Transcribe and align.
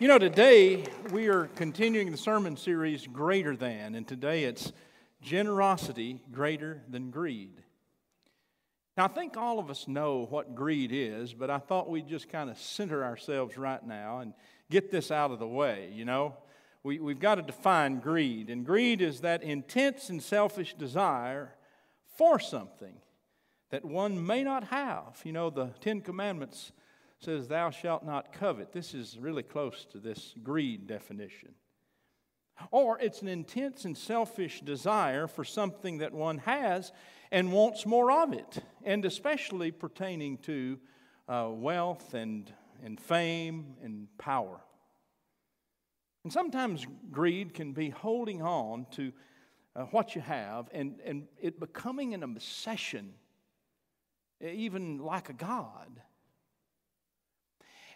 You 0.00 0.08
know, 0.08 0.18
today 0.18 0.82
we 1.12 1.28
are 1.28 1.44
continuing 1.54 2.10
the 2.10 2.16
sermon 2.16 2.56
series 2.56 3.06
Greater 3.06 3.54
Than, 3.54 3.94
and 3.94 4.08
today 4.08 4.42
it's 4.42 4.72
Generosity 5.22 6.20
Greater 6.32 6.82
Than 6.88 7.12
Greed. 7.12 7.62
Now, 8.96 9.04
I 9.04 9.08
think 9.08 9.36
all 9.36 9.60
of 9.60 9.70
us 9.70 9.86
know 9.86 10.26
what 10.28 10.56
greed 10.56 10.90
is, 10.92 11.32
but 11.32 11.48
I 11.48 11.58
thought 11.58 11.88
we'd 11.88 12.08
just 12.08 12.28
kind 12.28 12.50
of 12.50 12.58
center 12.58 13.04
ourselves 13.04 13.56
right 13.56 13.86
now 13.86 14.18
and 14.18 14.34
get 14.68 14.90
this 14.90 15.12
out 15.12 15.30
of 15.30 15.38
the 15.38 15.46
way. 15.46 15.92
You 15.94 16.04
know, 16.04 16.38
we, 16.82 16.98
we've 16.98 17.20
got 17.20 17.36
to 17.36 17.42
define 17.42 18.00
greed, 18.00 18.50
and 18.50 18.66
greed 18.66 19.00
is 19.00 19.20
that 19.20 19.44
intense 19.44 20.10
and 20.10 20.20
selfish 20.20 20.74
desire 20.74 21.54
for 22.16 22.40
something 22.40 22.96
that 23.70 23.84
one 23.84 24.26
may 24.26 24.42
not 24.42 24.64
have. 24.64 25.20
You 25.22 25.30
know, 25.30 25.50
the 25.50 25.66
Ten 25.80 26.00
Commandments 26.00 26.72
says, 27.24 27.48
Thou 27.48 27.70
shalt 27.70 28.04
not 28.04 28.32
covet. 28.32 28.72
This 28.72 28.94
is 28.94 29.18
really 29.18 29.42
close 29.42 29.86
to 29.92 29.98
this 29.98 30.34
greed 30.42 30.86
definition. 30.86 31.54
Or 32.70 32.98
it's 33.00 33.22
an 33.22 33.28
intense 33.28 33.84
and 33.84 33.96
selfish 33.96 34.60
desire 34.60 35.26
for 35.26 35.44
something 35.44 35.98
that 35.98 36.12
one 36.12 36.38
has 36.38 36.92
and 37.32 37.52
wants 37.52 37.84
more 37.84 38.12
of 38.12 38.32
it, 38.32 38.58
and 38.84 39.04
especially 39.04 39.72
pertaining 39.72 40.38
to 40.38 40.78
uh, 41.28 41.48
wealth 41.50 42.14
and, 42.14 42.52
and 42.84 43.00
fame 43.00 43.74
and 43.82 44.06
power. 44.18 44.60
And 46.22 46.32
sometimes 46.32 46.86
greed 47.10 47.54
can 47.54 47.72
be 47.72 47.90
holding 47.90 48.40
on 48.40 48.86
to 48.92 49.12
uh, 49.74 49.82
what 49.84 50.14
you 50.14 50.20
have 50.20 50.68
and, 50.72 51.00
and 51.04 51.26
it 51.40 51.58
becoming 51.58 52.14
an 52.14 52.22
obsession, 52.22 53.14
even 54.40 54.98
like 54.98 55.28
a 55.28 55.34
God. 55.34 56.00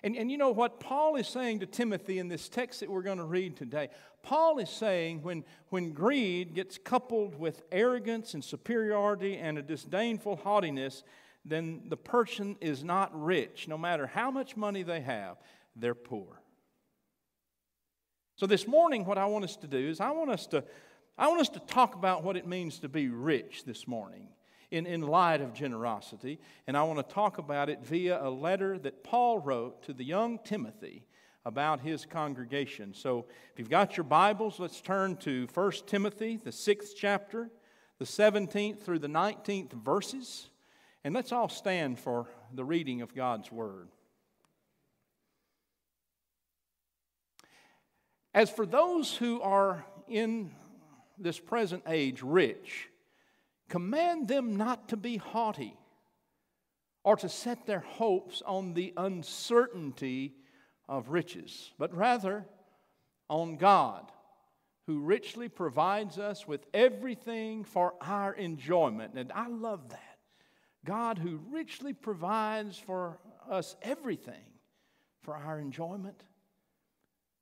And, 0.02 0.16
and 0.16 0.30
you 0.30 0.38
know 0.38 0.50
what 0.50 0.80
Paul 0.80 1.16
is 1.16 1.26
saying 1.26 1.60
to 1.60 1.66
Timothy 1.66 2.18
in 2.18 2.28
this 2.28 2.48
text 2.48 2.80
that 2.80 2.90
we're 2.90 3.02
going 3.02 3.18
to 3.18 3.24
read 3.24 3.56
today? 3.56 3.88
Paul 4.22 4.58
is 4.58 4.70
saying 4.70 5.22
when, 5.22 5.44
when 5.70 5.92
greed 5.92 6.54
gets 6.54 6.78
coupled 6.78 7.38
with 7.38 7.62
arrogance 7.72 8.34
and 8.34 8.44
superiority 8.44 9.36
and 9.36 9.58
a 9.58 9.62
disdainful 9.62 10.36
haughtiness, 10.36 11.02
then 11.44 11.82
the 11.88 11.96
person 11.96 12.56
is 12.60 12.84
not 12.84 13.10
rich. 13.20 13.66
No 13.68 13.78
matter 13.78 14.06
how 14.06 14.30
much 14.30 14.56
money 14.56 14.82
they 14.82 15.00
have, 15.00 15.36
they're 15.74 15.94
poor. 15.94 16.42
So 18.36 18.46
this 18.46 18.68
morning, 18.68 19.04
what 19.04 19.18
I 19.18 19.26
want 19.26 19.44
us 19.44 19.56
to 19.56 19.66
do 19.66 19.88
is 19.88 20.00
I 20.00 20.10
want 20.12 20.30
us 20.30 20.46
to, 20.48 20.62
I 21.16 21.26
want 21.26 21.40
us 21.40 21.48
to 21.50 21.60
talk 21.60 21.96
about 21.96 22.22
what 22.22 22.36
it 22.36 22.46
means 22.46 22.78
to 22.80 22.88
be 22.88 23.08
rich 23.08 23.64
this 23.64 23.88
morning 23.88 24.28
in, 24.70 24.86
in 24.86 25.02
light 25.02 25.40
of 25.40 25.54
generosity. 25.54 26.38
And 26.66 26.76
I 26.76 26.82
want 26.82 27.06
to 27.06 27.14
talk 27.14 27.38
about 27.38 27.68
it 27.68 27.80
via 27.82 28.22
a 28.22 28.30
letter 28.30 28.78
that 28.78 29.02
Paul 29.02 29.38
wrote 29.38 29.82
to 29.84 29.92
the 29.92 30.04
young 30.04 30.38
Timothy 30.44 31.06
about 31.44 31.80
his 31.80 32.04
congregation. 32.04 32.92
So 32.92 33.24
if 33.52 33.58
you've 33.58 33.70
got 33.70 33.96
your 33.96 34.04
Bibles, 34.04 34.60
let's 34.60 34.80
turn 34.80 35.16
to 35.18 35.48
1 35.54 35.72
Timothy, 35.86 36.36
the 36.36 36.52
sixth 36.52 36.94
chapter, 36.96 37.50
the 37.98 38.04
17th 38.04 38.80
through 38.80 38.98
the 38.98 39.08
19th 39.08 39.72
verses. 39.72 40.50
And 41.04 41.14
let's 41.14 41.32
all 41.32 41.48
stand 41.48 41.98
for 41.98 42.26
the 42.52 42.64
reading 42.64 43.00
of 43.00 43.14
God's 43.14 43.50
Word. 43.50 43.88
As 48.34 48.50
for 48.50 48.66
those 48.66 49.16
who 49.16 49.40
are 49.40 49.84
in 50.06 50.50
this 51.18 51.38
present 51.38 51.82
age 51.86 52.22
rich, 52.22 52.87
Command 53.68 54.28
them 54.28 54.56
not 54.56 54.88
to 54.88 54.96
be 54.96 55.16
haughty 55.18 55.76
or 57.04 57.16
to 57.16 57.28
set 57.28 57.66
their 57.66 57.80
hopes 57.80 58.42
on 58.46 58.74
the 58.74 58.92
uncertainty 58.96 60.34
of 60.88 61.10
riches, 61.10 61.72
but 61.78 61.94
rather 61.94 62.46
on 63.28 63.56
God, 63.56 64.10
who 64.86 65.00
richly 65.00 65.50
provides 65.50 66.18
us 66.18 66.48
with 66.48 66.64
everything 66.72 67.62
for 67.62 67.94
our 68.00 68.32
enjoyment. 68.32 69.14
And 69.14 69.30
I 69.32 69.48
love 69.48 69.90
that. 69.90 70.18
God, 70.84 71.18
who 71.18 71.40
richly 71.50 71.92
provides 71.92 72.78
for 72.78 73.18
us 73.50 73.76
everything 73.82 74.44
for 75.22 75.36
our 75.36 75.58
enjoyment. 75.58 76.22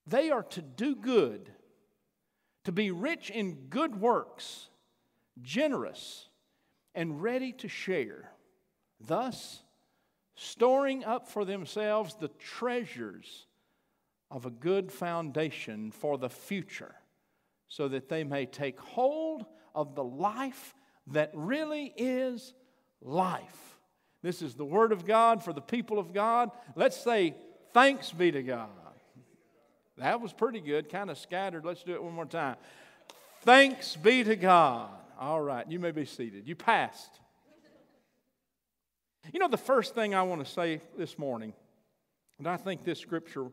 They 0.09 0.31
are 0.31 0.43
to 0.43 0.63
do 0.63 0.97
good, 0.97 1.53
to 2.65 2.73
be 2.73 2.91
rich 2.91 3.31
in 3.31 3.67
good 3.69 4.01
works 4.01 4.69
generous, 5.43 6.29
and 6.95 7.23
ready 7.23 7.53
to 7.53 7.69
share, 7.69 8.31
thus 9.01 9.63
storing 10.35 11.05
up 11.05 11.29
for 11.29 11.45
themselves 11.45 12.15
the 12.15 12.29
treasures 12.29 13.47
of 14.31 14.47
a 14.47 14.51
good 14.51 14.91
foundation 14.91 15.91
for 15.91 16.19
the 16.19 16.31
future, 16.31 16.95
so 17.69 17.89
that 17.89 18.09
they 18.09 18.25
may 18.25 18.47
take 18.47 18.79
hold 18.81 19.45
of 19.75 19.95
the 19.95 20.05
life 20.05 20.75
that 21.09 21.31
really 21.35 21.93
is 21.97 22.55
life. 23.01 23.79
This 24.23 24.43
is 24.43 24.55
the 24.55 24.65
Word 24.65 24.93
of 24.93 25.07
God 25.07 25.45
for 25.45 25.53
the 25.53 25.61
people 25.61 25.99
of 25.99 26.13
God. 26.13 26.51
Let's 26.75 26.97
say, 26.97 27.35
Thanks 27.77 28.11
be 28.11 28.31
to 28.31 28.43
God. 28.43 28.71
That 29.99 30.23
was 30.23 30.33
pretty 30.33 30.61
good, 30.61 30.89
kind 30.89 31.11
of 31.11 31.19
scattered. 31.19 31.63
Let's 31.63 31.83
do 31.83 31.93
it 31.93 32.03
one 32.03 32.15
more 32.15 32.25
time. 32.25 32.57
Thanks 33.43 33.97
be 33.97 34.25
to 34.25 34.35
God. 34.35 34.89
All 35.19 35.41
right, 35.41 35.67
you 35.71 35.79
may 35.79 35.93
be 35.93 36.05
seated. 36.05 36.47
You 36.47 36.55
passed. 36.55 37.21
You 39.33 39.41
know, 39.41 39.49
the 39.49 39.57
first 39.57 39.95
thing 39.95 40.15
I 40.15 40.23
want 40.23 40.45
to 40.45 40.51
say 40.51 40.81
this 40.97 41.19
morning, 41.19 41.53
and 42.39 42.47
I 42.47 42.57
think 42.57 42.85
this 42.85 43.01
scripture, 43.01 43.47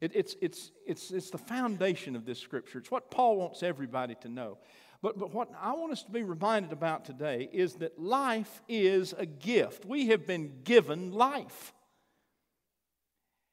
it, 0.00 0.12
it's, 0.14 0.36
it's, 0.42 0.72
it's, 0.86 1.10
it's 1.12 1.30
the 1.30 1.38
foundation 1.38 2.16
of 2.16 2.26
this 2.26 2.38
scripture. 2.38 2.78
It's 2.78 2.90
what 2.90 3.10
Paul 3.10 3.36
wants 3.36 3.62
everybody 3.62 4.16
to 4.22 4.28
know. 4.28 4.58
But, 5.02 5.18
but 5.18 5.32
what 5.32 5.50
I 5.60 5.72
want 5.72 5.92
us 5.92 6.02
to 6.02 6.10
be 6.10 6.22
reminded 6.22 6.72
about 6.72 7.04
today 7.04 7.48
is 7.52 7.74
that 7.74 7.98
life 7.98 8.62
is 8.68 9.14
a 9.16 9.26
gift. 9.26 9.84
We 9.84 10.08
have 10.08 10.26
been 10.26 10.62
given 10.64 11.12
life. 11.12 11.72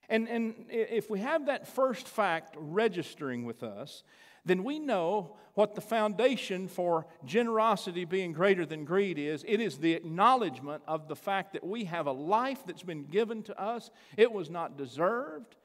And, 0.09 0.27
and 0.27 0.55
if 0.69 1.09
we 1.09 1.19
have 1.19 1.45
that 1.45 1.67
first 1.67 2.07
fact 2.07 2.55
registering 2.57 3.45
with 3.45 3.63
us, 3.63 4.03
then 4.45 4.63
we 4.63 4.79
know 4.79 5.37
what 5.53 5.75
the 5.75 5.81
foundation 5.81 6.67
for 6.67 7.05
generosity 7.25 8.05
being 8.05 8.31
greater 8.31 8.65
than 8.65 8.85
greed 8.85 9.19
is. 9.19 9.43
It 9.47 9.59
is 9.59 9.77
the 9.77 9.93
acknowledgement 9.93 10.83
of 10.87 11.07
the 11.07 11.15
fact 11.15 11.53
that 11.53 11.63
we 11.63 11.85
have 11.85 12.07
a 12.07 12.11
life 12.11 12.63
that's 12.65 12.83
been 12.83 13.05
given 13.05 13.43
to 13.43 13.61
us. 13.61 13.91
It 14.17 14.31
was 14.31 14.49
not 14.49 14.77
deserved, 14.77 15.55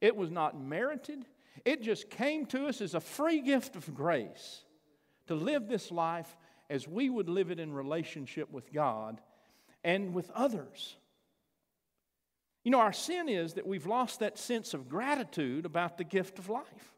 it 0.00 0.16
was 0.16 0.30
not 0.30 0.60
merited, 0.60 1.24
it 1.64 1.82
just 1.82 2.10
came 2.10 2.46
to 2.46 2.66
us 2.66 2.80
as 2.80 2.94
a 2.94 3.00
free 3.00 3.40
gift 3.40 3.76
of 3.76 3.94
grace 3.94 4.62
to 5.26 5.34
live 5.34 5.68
this 5.68 5.90
life 5.90 6.36
as 6.70 6.86
we 6.86 7.08
would 7.08 7.28
live 7.28 7.50
it 7.50 7.60
in 7.60 7.72
relationship 7.72 8.50
with 8.50 8.72
God 8.72 9.20
and 9.84 10.12
with 10.14 10.30
others. 10.30 10.96
You 12.64 12.72
know, 12.72 12.80
our 12.80 12.92
sin 12.92 13.28
is 13.28 13.54
that 13.54 13.66
we've 13.66 13.86
lost 13.86 14.20
that 14.20 14.38
sense 14.38 14.74
of 14.74 14.88
gratitude 14.88 15.64
about 15.64 15.96
the 15.96 16.04
gift 16.04 16.38
of 16.38 16.48
life. 16.48 16.94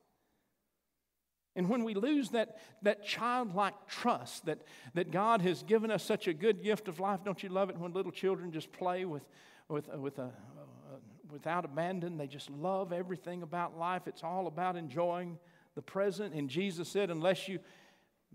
And 1.60 1.68
when 1.68 1.84
we 1.84 1.92
lose 1.92 2.30
that, 2.30 2.56
that 2.80 3.04
childlike 3.04 3.74
trust 3.86 4.46
that, 4.46 4.60
that 4.94 5.10
God 5.10 5.42
has 5.42 5.62
given 5.62 5.90
us 5.90 6.02
such 6.02 6.26
a 6.26 6.32
good 6.32 6.62
gift 6.62 6.88
of 6.88 6.98
life, 6.98 7.20
don't 7.22 7.42
you 7.42 7.50
love 7.50 7.68
it 7.68 7.76
when 7.76 7.92
little 7.92 8.10
children 8.10 8.50
just 8.50 8.72
play 8.72 9.04
with, 9.04 9.22
with, 9.68 9.86
uh, 9.94 9.98
with 9.98 10.18
a, 10.18 10.22
uh, 10.22 10.96
without 11.30 11.66
abandon? 11.66 12.16
They 12.16 12.28
just 12.28 12.48
love 12.48 12.94
everything 12.94 13.42
about 13.42 13.78
life. 13.78 14.04
It's 14.06 14.24
all 14.24 14.46
about 14.46 14.74
enjoying 14.74 15.38
the 15.74 15.82
present. 15.82 16.32
And 16.32 16.48
Jesus 16.48 16.88
said, 16.88 17.10
unless 17.10 17.46
you 17.46 17.58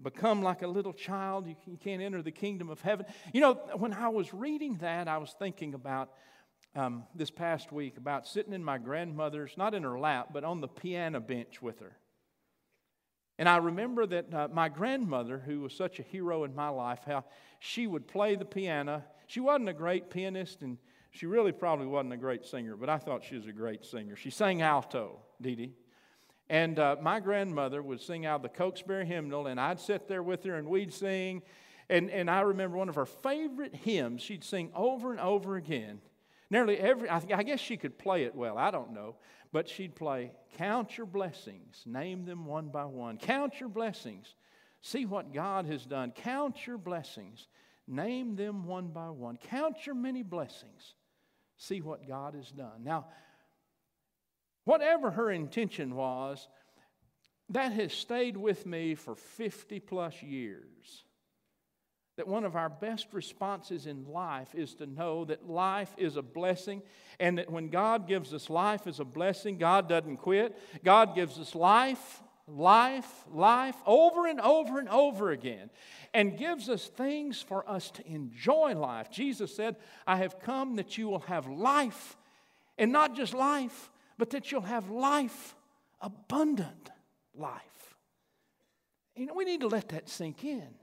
become 0.03 0.43
like 0.43 0.61
a 0.61 0.67
little 0.67 0.93
child, 0.93 1.47
you, 1.47 1.55
can't 1.83 2.03
enter 2.03 2.21
the 2.21 2.29
kingdom 2.29 2.69
of 2.69 2.79
heaven. 2.79 3.07
You 3.33 3.41
know, 3.41 3.53
when 3.75 3.91
I 3.91 4.09
was 4.09 4.35
reading 4.35 4.77
that, 4.81 5.07
I 5.07 5.17
was 5.17 5.33
thinking 5.39 5.73
about 5.73 6.11
um, 6.75 7.05
this 7.15 7.31
past 7.31 7.71
week 7.71 7.97
about 7.97 8.27
sitting 8.27 8.53
in 8.53 8.63
my 8.63 8.77
grandmother's, 8.77 9.57
not 9.57 9.73
in 9.73 9.81
her 9.81 9.97
lap, 9.97 10.27
but 10.31 10.43
on 10.43 10.61
the 10.61 10.67
piano 10.67 11.19
bench 11.19 11.59
with 11.59 11.79
her. 11.79 11.97
And 13.37 13.49
I 13.49 13.57
remember 13.57 14.05
that 14.05 14.33
uh, 14.33 14.47
my 14.51 14.69
grandmother, 14.69 15.39
who 15.45 15.61
was 15.61 15.73
such 15.73 15.99
a 15.99 16.03
hero 16.03 16.43
in 16.45 16.55
my 16.55 16.69
life, 16.69 16.99
how 17.05 17.25
she 17.59 17.85
would 17.85 18.07
play 18.07 18.35
the 18.35 18.45
piano. 18.45 19.03
She 19.27 19.39
wasn't 19.39 19.69
a 19.69 19.73
great 19.73 20.09
pianist, 20.09 20.61
and 20.61 20.77
she 21.11 21.25
really 21.25 21.51
probably 21.51 21.85
wasn't 21.85 22.13
a 22.13 22.17
great 22.17 22.45
singer, 22.45 22.75
but 22.77 22.89
I 22.89 22.97
thought 22.97 23.23
she 23.23 23.35
was 23.35 23.47
a 23.47 23.51
great 23.51 23.85
singer. 23.85 24.15
She 24.15 24.29
sang 24.29 24.61
alto, 24.61 25.19
Dee 25.41 25.55
Dee. 25.55 25.73
And 26.49 26.77
uh, 26.77 26.97
my 27.01 27.19
grandmother 27.19 27.81
would 27.81 27.99
sing 27.99 28.25
out 28.25 28.43
the 28.43 28.49
Cokesbury 28.49 29.05
hymnal, 29.05 29.47
and 29.47 29.59
I'd 29.59 29.79
sit 29.79 30.07
there 30.07 30.21
with 30.21 30.43
her 30.43 30.55
and 30.55 30.67
we'd 30.67 30.93
sing. 30.93 31.41
And, 31.89 32.09
and 32.09 32.29
I 32.29 32.41
remember 32.41 32.77
one 32.77 32.89
of 32.89 32.95
her 32.95 33.05
favorite 33.05 33.75
hymns 33.75 34.21
she'd 34.21 34.43
sing 34.43 34.71
over 34.75 35.11
and 35.11 35.19
over 35.19 35.55
again. 35.55 36.01
Nearly 36.49 36.77
every, 36.77 37.09
I, 37.09 37.21
I 37.33 37.43
guess 37.43 37.59
she 37.59 37.77
could 37.77 37.97
play 37.97 38.23
it 38.23 38.35
well, 38.35 38.57
I 38.57 38.71
don't 38.71 38.93
know. 38.93 39.15
But 39.51 39.69
she'd 39.69 39.95
play, 39.95 40.31
Count 40.57 40.97
your 40.97 41.07
blessings, 41.07 41.81
name 41.85 42.25
them 42.25 42.45
one 42.45 42.69
by 42.69 42.85
one. 42.85 43.17
Count 43.17 43.59
your 43.59 43.69
blessings, 43.69 44.35
see 44.81 45.05
what 45.05 45.33
God 45.33 45.65
has 45.65 45.85
done. 45.85 46.11
Count 46.11 46.67
your 46.67 46.77
blessings, 46.77 47.47
name 47.87 48.35
them 48.35 48.65
one 48.65 48.87
by 48.87 49.09
one. 49.09 49.37
Count 49.37 49.85
your 49.85 49.95
many 49.95 50.23
blessings, 50.23 50.95
see 51.57 51.81
what 51.81 52.07
God 52.07 52.35
has 52.35 52.51
done. 52.51 52.83
Now, 52.83 53.05
Whatever 54.65 55.11
her 55.11 55.31
intention 55.31 55.95
was, 55.95 56.47
that 57.49 57.71
has 57.71 57.93
stayed 57.93 58.35
with 58.35 58.65
me 58.65 58.95
for 58.95 59.15
50 59.15 59.79
plus 59.79 60.21
years. 60.21 61.04
That 62.17 62.27
one 62.27 62.45
of 62.45 62.55
our 62.55 62.69
best 62.69 63.07
responses 63.11 63.87
in 63.87 64.05
life 64.09 64.55
is 64.55 64.73
to 64.75 64.85
know 64.85 65.25
that 65.25 65.49
life 65.49 65.93
is 65.97 66.15
a 66.15 66.21
blessing, 66.21 66.81
and 67.19 67.37
that 67.37 67.51
when 67.51 67.67
God 67.67 68.07
gives 68.07 68.33
us 68.33 68.49
life 68.49 68.87
as 68.87 69.01
a 69.01 69.05
blessing, 69.05 69.57
God 69.57 69.89
doesn't 69.89 70.17
quit. 70.17 70.57
God 70.83 71.13
gives 71.13 71.37
us 71.37 71.55
life, 71.55 72.23
life, 72.47 73.25
life 73.33 73.75
over 73.85 74.27
and 74.27 74.39
over 74.39 74.79
and 74.79 74.87
over 74.87 75.31
again, 75.31 75.69
and 76.13 76.37
gives 76.37 76.69
us 76.69 76.87
things 76.87 77.41
for 77.41 77.69
us 77.69 77.91
to 77.91 78.07
enjoy 78.07 78.75
life. 78.75 79.11
Jesus 79.11 79.53
said, 79.53 79.75
I 80.07 80.15
have 80.17 80.39
come 80.39 80.77
that 80.77 80.97
you 80.97 81.09
will 81.09 81.19
have 81.19 81.47
life, 81.47 82.15
and 82.77 82.93
not 82.93 83.15
just 83.17 83.33
life, 83.33 83.91
but 84.17 84.29
that 84.29 84.53
you'll 84.53 84.61
have 84.61 84.89
life, 84.89 85.53
abundant 85.99 86.91
life. 87.37 87.61
You 89.17 89.25
know, 89.25 89.33
we 89.33 89.43
need 89.43 89.61
to 89.61 89.67
let 89.67 89.89
that 89.89 90.07
sink 90.07 90.45
in. 90.45 90.75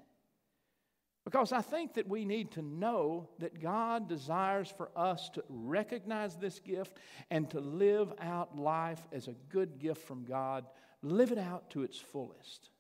Because 1.24 1.52
I 1.52 1.60
think 1.60 1.94
that 1.94 2.08
we 2.08 2.24
need 2.24 2.50
to 2.52 2.62
know 2.62 3.28
that 3.38 3.62
God 3.62 4.08
desires 4.08 4.72
for 4.76 4.90
us 4.96 5.28
to 5.34 5.44
recognize 5.48 6.36
this 6.36 6.58
gift 6.58 6.96
and 7.30 7.48
to 7.50 7.60
live 7.60 8.12
out 8.20 8.58
life 8.58 9.00
as 9.12 9.28
a 9.28 9.34
good 9.48 9.78
gift 9.78 10.06
from 10.06 10.24
God, 10.24 10.66
live 11.00 11.30
it 11.30 11.38
out 11.38 11.70
to 11.70 11.84
its 11.84 11.98
fullest. 11.98 12.70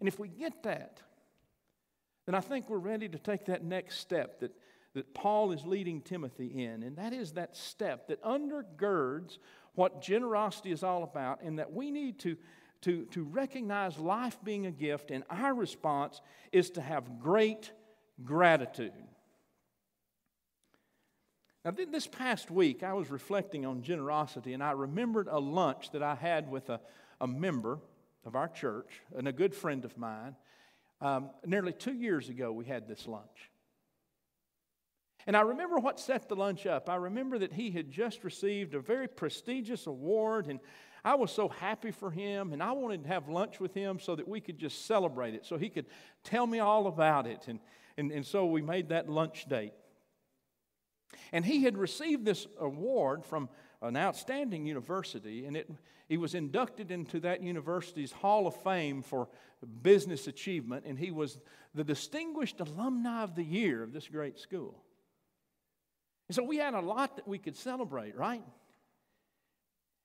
And 0.00 0.08
if 0.08 0.18
we 0.18 0.26
get 0.26 0.64
that, 0.64 1.00
then 2.26 2.34
I 2.34 2.40
think 2.40 2.68
we're 2.68 2.78
ready 2.78 3.08
to 3.08 3.18
take 3.18 3.46
that 3.46 3.62
next 3.62 3.98
step 3.98 4.40
that, 4.40 4.52
that 4.94 5.14
Paul 5.14 5.52
is 5.52 5.64
leading 5.64 6.00
Timothy 6.00 6.64
in. 6.64 6.82
And 6.82 6.96
that 6.96 7.12
is 7.12 7.32
that 7.32 7.56
step 7.56 8.08
that 8.08 8.20
undergirds 8.24 9.38
what 9.74 10.02
generosity 10.02 10.72
is 10.72 10.82
all 10.82 11.02
about, 11.04 11.42
and 11.42 11.58
that 11.58 11.72
we 11.72 11.90
need 11.90 12.18
to 12.20 12.36
to, 12.82 13.04
to 13.06 13.22
recognize 13.24 13.98
life 13.98 14.36
being 14.44 14.66
a 14.66 14.70
gift, 14.70 15.10
and 15.10 15.24
our 15.30 15.54
response 15.54 16.20
is 16.52 16.70
to 16.70 16.80
have 16.80 17.20
great 17.20 17.72
gratitude. 18.24 18.92
Now, 21.64 21.70
this 21.70 22.08
past 22.08 22.50
week, 22.50 22.82
I 22.82 22.92
was 22.92 23.08
reflecting 23.08 23.64
on 23.64 23.82
generosity, 23.82 24.52
and 24.52 24.62
I 24.62 24.72
remembered 24.72 25.28
a 25.28 25.38
lunch 25.38 25.92
that 25.92 26.02
I 26.02 26.16
had 26.16 26.50
with 26.50 26.68
a, 26.70 26.80
a 27.20 27.26
member 27.28 27.78
of 28.24 28.34
our 28.34 28.48
church 28.48 28.90
and 29.16 29.28
a 29.28 29.32
good 29.32 29.54
friend 29.54 29.84
of 29.84 29.96
mine. 29.96 30.34
Um, 31.00 31.30
nearly 31.46 31.72
two 31.72 31.94
years 31.94 32.28
ago, 32.28 32.50
we 32.50 32.64
had 32.64 32.88
this 32.88 33.06
lunch. 33.06 33.50
And 35.24 35.36
I 35.36 35.42
remember 35.42 35.78
what 35.78 36.00
set 36.00 36.28
the 36.28 36.34
lunch 36.34 36.66
up. 36.66 36.88
I 36.88 36.96
remember 36.96 37.38
that 37.38 37.52
he 37.52 37.70
had 37.70 37.92
just 37.92 38.24
received 38.24 38.74
a 38.74 38.80
very 38.80 39.06
prestigious 39.06 39.86
award, 39.86 40.48
and 40.48 40.58
I 41.04 41.16
was 41.16 41.32
so 41.32 41.48
happy 41.48 41.90
for 41.90 42.10
him, 42.10 42.52
and 42.52 42.62
I 42.62 42.72
wanted 42.72 43.02
to 43.02 43.08
have 43.08 43.28
lunch 43.28 43.58
with 43.58 43.74
him 43.74 43.98
so 43.98 44.14
that 44.14 44.28
we 44.28 44.40
could 44.40 44.58
just 44.58 44.86
celebrate 44.86 45.34
it, 45.34 45.44
so 45.44 45.58
he 45.58 45.68
could 45.68 45.86
tell 46.22 46.46
me 46.46 46.60
all 46.60 46.86
about 46.86 47.26
it. 47.26 47.48
And, 47.48 47.58
and, 47.96 48.12
and 48.12 48.24
so 48.24 48.46
we 48.46 48.62
made 48.62 48.90
that 48.90 49.08
lunch 49.08 49.48
date. 49.48 49.72
And 51.32 51.44
he 51.44 51.64
had 51.64 51.76
received 51.76 52.24
this 52.24 52.46
award 52.60 53.24
from 53.24 53.48
an 53.82 53.96
outstanding 53.96 54.64
university, 54.64 55.44
and 55.44 55.56
it, 55.56 55.68
he 56.08 56.16
was 56.16 56.34
inducted 56.34 56.92
into 56.92 57.18
that 57.20 57.42
university's 57.42 58.12
Hall 58.12 58.46
of 58.46 58.54
Fame 58.62 59.02
for 59.02 59.28
business 59.82 60.28
achievement, 60.28 60.84
and 60.86 60.98
he 60.98 61.10
was 61.10 61.38
the 61.74 61.84
distinguished 61.84 62.60
alumni 62.60 63.22
of 63.22 63.34
the 63.34 63.44
year 63.44 63.82
of 63.82 63.92
this 63.92 64.06
great 64.06 64.38
school. 64.38 64.82
And 66.28 66.36
so 66.36 66.44
we 66.44 66.58
had 66.58 66.74
a 66.74 66.80
lot 66.80 67.16
that 67.16 67.26
we 67.26 67.38
could 67.38 67.56
celebrate, 67.56 68.16
right? 68.16 68.44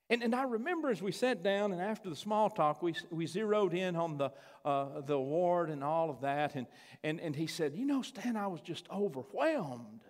And, 0.10 0.24
and 0.24 0.34
I 0.34 0.44
remember 0.44 0.90
as 0.90 1.02
we 1.02 1.12
sat 1.12 1.44
down 1.44 1.74
and 1.74 1.82
after 1.82 2.10
the 2.10 2.16
small 2.16 2.50
talk, 2.50 2.82
we, 2.82 2.96
we 3.12 3.26
zeroed 3.28 3.74
in 3.74 3.96
on 3.96 4.18
the, 4.18 4.32
uh, 4.64 5.02
the 5.02 5.16
award 5.16 5.70
and 5.70 5.84
all 5.84 6.10
of 6.10 6.22
that. 6.22 6.56
And, 6.56 6.66
and, 7.04 7.20
and 7.20 7.36
he 7.36 7.48
said, 7.48 7.76
You 7.76 7.86
know, 7.86 8.02
Stan, 8.02 8.38
I 8.38 8.48
was 8.48 8.62
just 8.62 8.88
overwhelmed. 8.90 10.02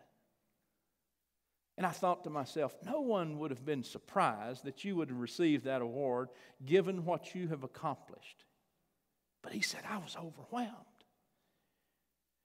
And 1.77 1.85
I 1.85 1.91
thought 1.91 2.23
to 2.23 2.31
myself, 2.31 2.75
no 2.83 3.01
one 3.01 3.37
would 3.37 3.51
have 3.51 3.63
been 3.63 3.83
surprised 3.83 4.63
that 4.65 4.83
you 4.83 4.95
would 4.95 5.09
have 5.09 5.19
received 5.19 5.65
that 5.65 5.81
award 5.81 6.29
given 6.65 7.05
what 7.05 7.35
you 7.35 7.47
have 7.49 7.63
accomplished. 7.63 8.45
But 9.43 9.53
he 9.53 9.61
said, 9.61 9.81
I 9.87 9.97
was 9.97 10.15
overwhelmed. 10.15 10.73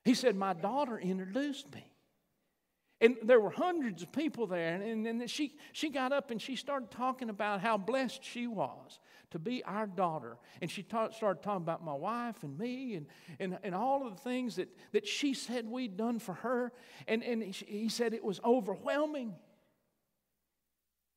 He 0.04 0.14
said, 0.14 0.36
My 0.36 0.52
daughter 0.52 0.98
introduced 0.98 1.72
me. 1.74 1.91
And 3.02 3.16
there 3.20 3.40
were 3.40 3.50
hundreds 3.50 4.04
of 4.04 4.12
people 4.12 4.46
there. 4.46 4.76
And, 4.76 5.06
and, 5.08 5.28
she, 5.28 5.56
she 5.72 5.90
got 5.90 6.12
up 6.12 6.30
and 6.30 6.40
she 6.40 6.54
started 6.54 6.92
talking 6.92 7.30
about 7.30 7.60
how 7.60 7.76
blessed 7.76 8.22
she 8.22 8.46
was 8.46 9.00
to 9.32 9.40
be 9.40 9.64
our 9.64 9.88
daughter. 9.88 10.36
And 10.60 10.70
she 10.70 10.82
started 10.84 11.42
talking 11.42 11.62
about 11.62 11.84
my 11.84 11.94
wife 11.94 12.44
and 12.44 12.56
me 12.56 12.94
and, 12.94 13.06
and, 13.40 13.58
and 13.64 13.74
all 13.74 14.06
of 14.06 14.14
the 14.14 14.20
things 14.20 14.54
that, 14.54 14.68
that 14.92 15.04
she 15.04 15.34
said 15.34 15.66
we'd 15.66 15.96
done 15.96 16.20
for 16.20 16.34
her. 16.34 16.70
And, 17.08 17.24
and 17.24 17.42
he, 17.42 17.64
he 17.66 17.88
said 17.88 18.14
it 18.14 18.22
was 18.22 18.38
overwhelming. 18.44 19.34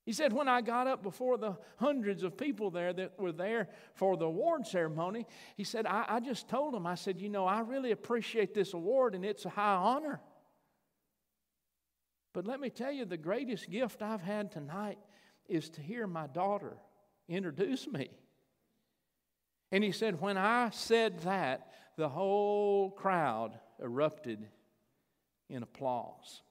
He 0.07 0.11
said, 0.13 0.33
when 0.33 0.47
I 0.47 0.61
got 0.61 0.87
up 0.87 1.03
before 1.03 1.37
the 1.37 1.55
hundreds 1.77 2.23
of 2.23 2.35
people 2.35 2.71
there 2.71 2.93
that 2.93 3.19
were 3.19 3.31
there 3.31 3.69
for 3.93 4.17
the 4.17 4.25
award 4.25 4.65
ceremony, 4.65 5.27
he 5.55 5.63
said, 5.63 5.85
I, 5.85 6.05
I 6.07 6.19
just 6.19 6.49
told 6.49 6.73
them, 6.73 6.87
I 6.87 6.95
said, 6.95 7.21
you 7.21 7.29
know, 7.29 7.45
I 7.45 7.59
really 7.59 7.91
appreciate 7.91 8.55
this 8.55 8.73
award 8.73 9.13
and 9.13 9.23
it's 9.23 9.45
a 9.45 9.49
high 9.49 9.75
honor. 9.75 10.19
But 12.35 12.45
let 12.45 12.59
me 12.59 12.69
tell 12.69 12.91
you, 12.91 13.05
the 13.05 13.15
greatest 13.15 13.69
gift 13.69 14.01
I've 14.01 14.21
had 14.21 14.51
tonight 14.51 14.97
is 15.47 15.69
to 15.69 15.81
hear 15.81 16.05
my 16.05 16.27
daughter 16.27 16.73
introduce 17.29 17.87
me. 17.87 18.09
And 19.71 19.81
he 19.81 19.93
said, 19.93 20.19
when 20.19 20.37
I 20.37 20.69
said 20.71 21.21
that, 21.21 21.71
the 21.95 22.09
whole 22.09 22.91
crowd 22.91 23.57
erupted 23.81 24.45
in 25.49 25.63
applause. 25.63 26.41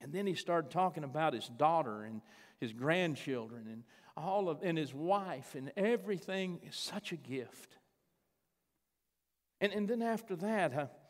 And 0.00 0.12
then 0.12 0.24
he 0.24 0.34
started 0.34 0.70
talking 0.70 1.02
about 1.02 1.34
his 1.34 1.48
daughter 1.48 2.04
and 2.04 2.22
his 2.60 2.72
grandchildren 2.72 3.66
and 3.66 3.82
all 4.16 4.48
of 4.48 4.60
and 4.62 4.78
his 4.78 4.94
wife 4.94 5.56
and 5.56 5.72
everything 5.76 6.60
is 6.62 6.76
such 6.76 7.10
a 7.10 7.16
gift. 7.16 7.76
And, 9.60 9.72
and 9.72 9.88
then 9.88 10.00
after 10.00 10.36
that, 10.36 11.05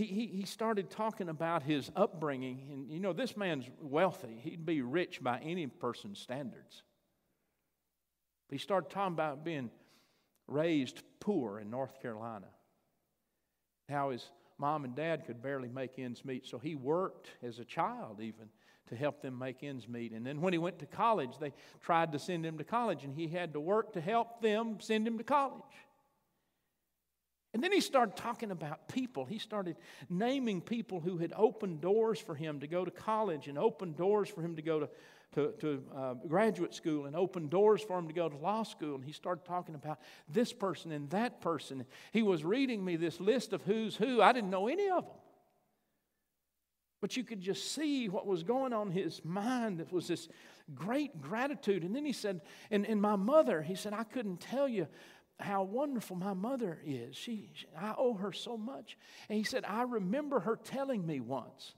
he, 0.00 0.06
he, 0.06 0.26
he 0.26 0.46
started 0.46 0.88
talking 0.88 1.28
about 1.28 1.62
his 1.62 1.90
upbringing. 1.94 2.68
And 2.72 2.90
you 2.90 3.00
know, 3.00 3.12
this 3.12 3.36
man's 3.36 3.66
wealthy, 3.80 4.40
he'd 4.42 4.64
be 4.64 4.80
rich 4.80 5.22
by 5.22 5.38
any 5.40 5.66
person's 5.66 6.18
standards. 6.18 6.82
He 8.48 8.58
started 8.58 8.90
talking 8.90 9.12
about 9.12 9.44
being 9.44 9.70
raised 10.48 11.02
poor 11.20 11.60
in 11.60 11.70
North 11.70 12.00
Carolina, 12.00 12.46
how 13.88 14.10
his 14.10 14.24
mom 14.58 14.84
and 14.84 14.96
dad 14.96 15.26
could 15.26 15.42
barely 15.42 15.68
make 15.68 15.98
ends 15.98 16.24
meet. 16.24 16.46
So 16.46 16.58
he 16.58 16.74
worked 16.74 17.28
as 17.42 17.58
a 17.58 17.64
child, 17.64 18.20
even 18.20 18.48
to 18.88 18.96
help 18.96 19.20
them 19.20 19.38
make 19.38 19.62
ends 19.62 19.86
meet. 19.86 20.12
And 20.12 20.26
then 20.26 20.40
when 20.40 20.52
he 20.52 20.58
went 20.58 20.78
to 20.80 20.86
college, 20.86 21.38
they 21.38 21.52
tried 21.80 22.10
to 22.12 22.18
send 22.18 22.44
him 22.44 22.56
to 22.58 22.64
college, 22.64 23.04
and 23.04 23.14
he 23.14 23.28
had 23.28 23.52
to 23.52 23.60
work 23.60 23.92
to 23.92 24.00
help 24.00 24.40
them 24.40 24.78
send 24.80 25.06
him 25.06 25.18
to 25.18 25.24
college. 25.24 25.62
And 27.52 27.62
then 27.64 27.72
he 27.72 27.80
started 27.80 28.16
talking 28.16 28.52
about 28.52 28.88
people. 28.88 29.24
He 29.24 29.38
started 29.38 29.76
naming 30.08 30.60
people 30.60 31.00
who 31.00 31.18
had 31.18 31.32
opened 31.36 31.80
doors 31.80 32.20
for 32.20 32.34
him 32.34 32.60
to 32.60 32.68
go 32.68 32.84
to 32.84 32.90
college 32.90 33.48
and 33.48 33.58
opened 33.58 33.96
doors 33.96 34.28
for 34.28 34.40
him 34.40 34.54
to 34.54 34.62
go 34.62 34.80
to, 34.80 34.88
to, 35.34 35.52
to 35.60 35.84
uh, 35.96 36.14
graduate 36.28 36.74
school 36.74 37.06
and 37.06 37.16
opened 37.16 37.50
doors 37.50 37.82
for 37.82 37.98
him 37.98 38.06
to 38.06 38.14
go 38.14 38.28
to 38.28 38.36
law 38.36 38.62
school. 38.62 38.94
And 38.94 39.04
he 39.04 39.12
started 39.12 39.44
talking 39.44 39.74
about 39.74 39.98
this 40.28 40.52
person 40.52 40.92
and 40.92 41.10
that 41.10 41.40
person. 41.40 41.84
He 42.12 42.22
was 42.22 42.44
reading 42.44 42.84
me 42.84 42.94
this 42.94 43.18
list 43.18 43.52
of 43.52 43.62
who's 43.62 43.96
who. 43.96 44.22
I 44.22 44.32
didn't 44.32 44.50
know 44.50 44.68
any 44.68 44.88
of 44.88 45.04
them. 45.04 45.14
But 47.00 47.16
you 47.16 47.24
could 47.24 47.40
just 47.40 47.72
see 47.72 48.08
what 48.08 48.26
was 48.26 48.42
going 48.42 48.72
on 48.72 48.88
in 48.88 48.92
his 48.92 49.24
mind. 49.24 49.80
It 49.80 49.90
was 49.90 50.06
this 50.06 50.28
great 50.74 51.20
gratitude. 51.20 51.82
And 51.82 51.96
then 51.96 52.04
he 52.04 52.12
said, 52.12 52.42
and, 52.70 52.86
and 52.86 53.00
my 53.00 53.16
mother, 53.16 53.62
he 53.62 53.74
said, 53.74 53.92
I 53.92 54.04
couldn't 54.04 54.40
tell 54.40 54.68
you 54.68 54.86
how 55.40 55.62
wonderful 55.62 56.16
my 56.16 56.34
mother 56.34 56.78
is. 56.84 57.16
She, 57.16 57.50
I 57.78 57.94
owe 57.96 58.14
her 58.14 58.32
so 58.32 58.56
much. 58.56 58.96
And 59.28 59.36
he 59.36 59.44
said, 59.44 59.64
I 59.66 59.82
remember 59.82 60.40
her 60.40 60.56
telling 60.56 61.06
me 61.06 61.20
once 61.20 61.74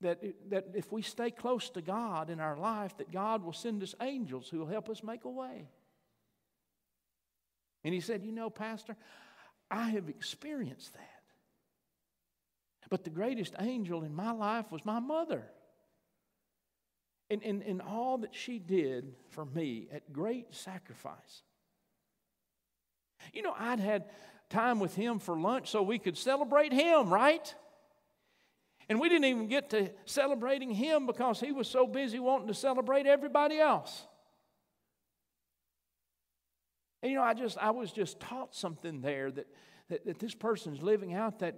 that, 0.00 0.22
that 0.48 0.68
if 0.74 0.90
we 0.92 1.02
stay 1.02 1.30
close 1.30 1.70
to 1.70 1.82
God 1.82 2.30
in 2.30 2.40
our 2.40 2.56
life, 2.56 2.96
that 2.98 3.12
God 3.12 3.42
will 3.42 3.52
send 3.52 3.82
us 3.82 3.94
angels 4.00 4.48
who 4.48 4.58
will 4.58 4.66
help 4.66 4.88
us 4.88 5.02
make 5.02 5.24
a 5.24 5.30
way. 5.30 5.68
And 7.84 7.94
he 7.94 8.00
said, 8.00 8.24
You 8.24 8.32
know, 8.32 8.50
Pastor, 8.50 8.96
I 9.70 9.90
have 9.90 10.08
experienced 10.08 10.94
that. 10.94 11.20
But 12.88 13.04
the 13.04 13.10
greatest 13.10 13.54
angel 13.60 14.02
in 14.02 14.14
my 14.14 14.32
life 14.32 14.72
was 14.72 14.84
my 14.84 14.98
mother. 14.98 15.44
And, 17.30 17.42
and, 17.44 17.62
and 17.62 17.80
all 17.80 18.18
that 18.18 18.34
she 18.34 18.58
did 18.58 19.14
for 19.28 19.44
me 19.44 19.86
at 19.92 20.12
great 20.12 20.52
sacrifice. 20.52 21.42
You 23.32 23.42
know, 23.42 23.54
I'd 23.58 23.80
had 23.80 24.04
time 24.48 24.80
with 24.80 24.94
him 24.94 25.18
for 25.18 25.38
lunch 25.38 25.70
so 25.70 25.82
we 25.82 25.98
could 25.98 26.18
celebrate 26.18 26.72
him, 26.72 27.12
right? 27.12 27.54
And 28.88 29.00
we 29.00 29.08
didn't 29.08 29.26
even 29.26 29.46
get 29.46 29.70
to 29.70 29.90
celebrating 30.04 30.72
him 30.72 31.06
because 31.06 31.40
he 31.40 31.52
was 31.52 31.68
so 31.68 31.86
busy 31.86 32.18
wanting 32.18 32.48
to 32.48 32.54
celebrate 32.54 33.06
everybody 33.06 33.58
else. 33.58 34.04
And 37.02 37.12
you 37.12 37.18
know, 37.18 37.24
I 37.24 37.34
just 37.34 37.56
I 37.58 37.70
was 37.70 37.92
just 37.92 38.20
taught 38.20 38.54
something 38.54 39.00
there 39.00 39.30
that, 39.30 39.46
that, 39.88 40.04
that 40.04 40.18
this 40.18 40.34
person's 40.34 40.82
living 40.82 41.14
out 41.14 41.38
that 41.38 41.54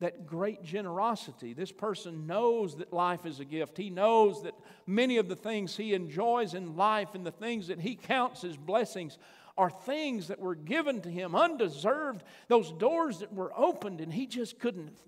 that 0.00 0.26
great 0.26 0.62
generosity. 0.62 1.54
This 1.54 1.72
person 1.72 2.26
knows 2.26 2.76
that 2.76 2.92
life 2.92 3.24
is 3.24 3.40
a 3.40 3.44
gift. 3.44 3.78
He 3.78 3.90
knows 3.90 4.42
that 4.42 4.54
many 4.86 5.16
of 5.16 5.28
the 5.28 5.36
things 5.36 5.76
he 5.76 5.94
enjoys 5.94 6.52
in 6.52 6.76
life 6.76 7.14
and 7.14 7.24
the 7.24 7.30
things 7.30 7.68
that 7.68 7.80
he 7.80 7.94
counts 7.94 8.44
as 8.44 8.56
blessings 8.56 9.18
are 9.56 9.70
things 9.70 10.28
that 10.28 10.40
were 10.40 10.54
given 10.54 11.00
to 11.02 11.10
him 11.10 11.34
undeserved, 11.34 12.22
those 12.48 12.72
doors 12.72 13.20
that 13.20 13.32
were 13.32 13.52
opened, 13.56 14.00
and 14.00 14.12
he 14.12 14.26
just 14.26 14.58
couldn't, 14.58 14.98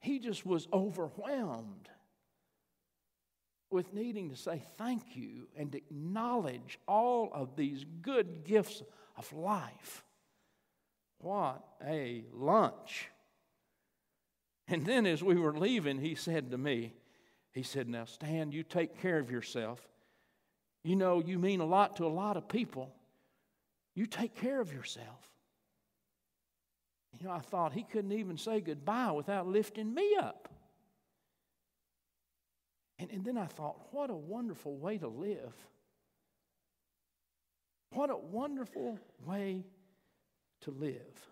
he 0.00 0.18
just 0.18 0.46
was 0.46 0.66
overwhelmed 0.72 1.88
with 3.70 3.94
needing 3.94 4.30
to 4.30 4.36
say 4.36 4.62
thank 4.76 5.14
you 5.14 5.46
and 5.56 5.74
acknowledge 5.74 6.78
all 6.88 7.30
of 7.32 7.56
these 7.56 7.84
good 8.02 8.44
gifts 8.44 8.82
of 9.16 9.32
life. 9.32 10.04
What 11.18 11.62
a 11.86 12.24
lunch! 12.32 13.08
And 14.66 14.86
then 14.86 15.06
as 15.06 15.22
we 15.22 15.34
were 15.34 15.56
leaving, 15.56 15.98
he 15.98 16.14
said 16.14 16.50
to 16.50 16.58
me, 16.58 16.94
he 17.52 17.62
said, 17.62 17.88
Now, 17.88 18.04
Stan, 18.04 18.52
you 18.52 18.62
take 18.62 19.00
care 19.00 19.18
of 19.18 19.30
yourself. 19.30 19.80
You 20.84 20.96
know, 20.96 21.20
you 21.20 21.38
mean 21.38 21.60
a 21.60 21.66
lot 21.66 21.96
to 21.96 22.06
a 22.06 22.08
lot 22.08 22.36
of 22.36 22.48
people. 22.48 22.94
You 23.94 24.06
take 24.06 24.34
care 24.36 24.60
of 24.60 24.72
yourself. 24.72 25.28
You 27.18 27.26
know, 27.26 27.32
I 27.32 27.40
thought 27.40 27.72
he 27.72 27.82
couldn't 27.82 28.12
even 28.12 28.38
say 28.38 28.60
goodbye 28.60 29.10
without 29.12 29.46
lifting 29.46 29.92
me 29.92 30.16
up. 30.16 30.48
And, 32.98 33.10
and 33.10 33.24
then 33.24 33.36
I 33.36 33.46
thought, 33.46 33.88
what 33.92 34.10
a 34.10 34.14
wonderful 34.14 34.76
way 34.76 34.98
to 34.98 35.08
live. 35.08 35.54
What 37.92 38.10
a 38.10 38.16
wonderful 38.16 38.98
way 39.26 39.64
to 40.62 40.70
live. 40.70 41.26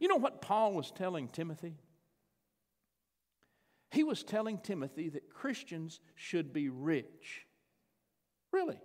You 0.00 0.08
know 0.08 0.16
what 0.16 0.42
Paul 0.42 0.72
was 0.72 0.90
telling 0.90 1.28
Timothy? 1.28 1.76
He 3.92 4.02
was 4.02 4.24
telling 4.24 4.58
Timothy 4.58 5.08
that 5.10 5.30
Christians 5.30 6.00
should 6.16 6.52
be 6.52 6.68
rich. 6.68 7.46
Really. 8.52 8.80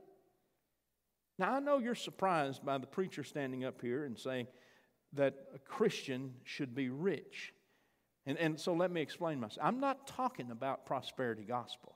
Now, 1.40 1.54
I 1.54 1.60
know 1.62 1.78
you're 1.78 1.96
surprised 1.96 2.66
by 2.66 2.78
the 2.78 2.86
preacher 2.86 3.24
standing 3.24 3.64
up 3.64 3.82
here 3.82 4.04
and 4.04 4.20
saying 4.20 4.48
that 5.14 5.36
a 5.56 5.60
Christian 5.60 6.34
should 6.44 6.76
be 6.76 6.90
rich. 6.90 7.54
And, 8.26 8.38
and 8.38 8.60
so 8.60 8.74
let 8.74 8.92
me 8.92 9.02
explain 9.02 9.40
myself. 9.40 9.66
I'm 9.66 9.80
not 9.80 10.06
talking 10.06 10.52
about 10.52 10.86
prosperity 10.86 11.44
gospel. 11.44 11.96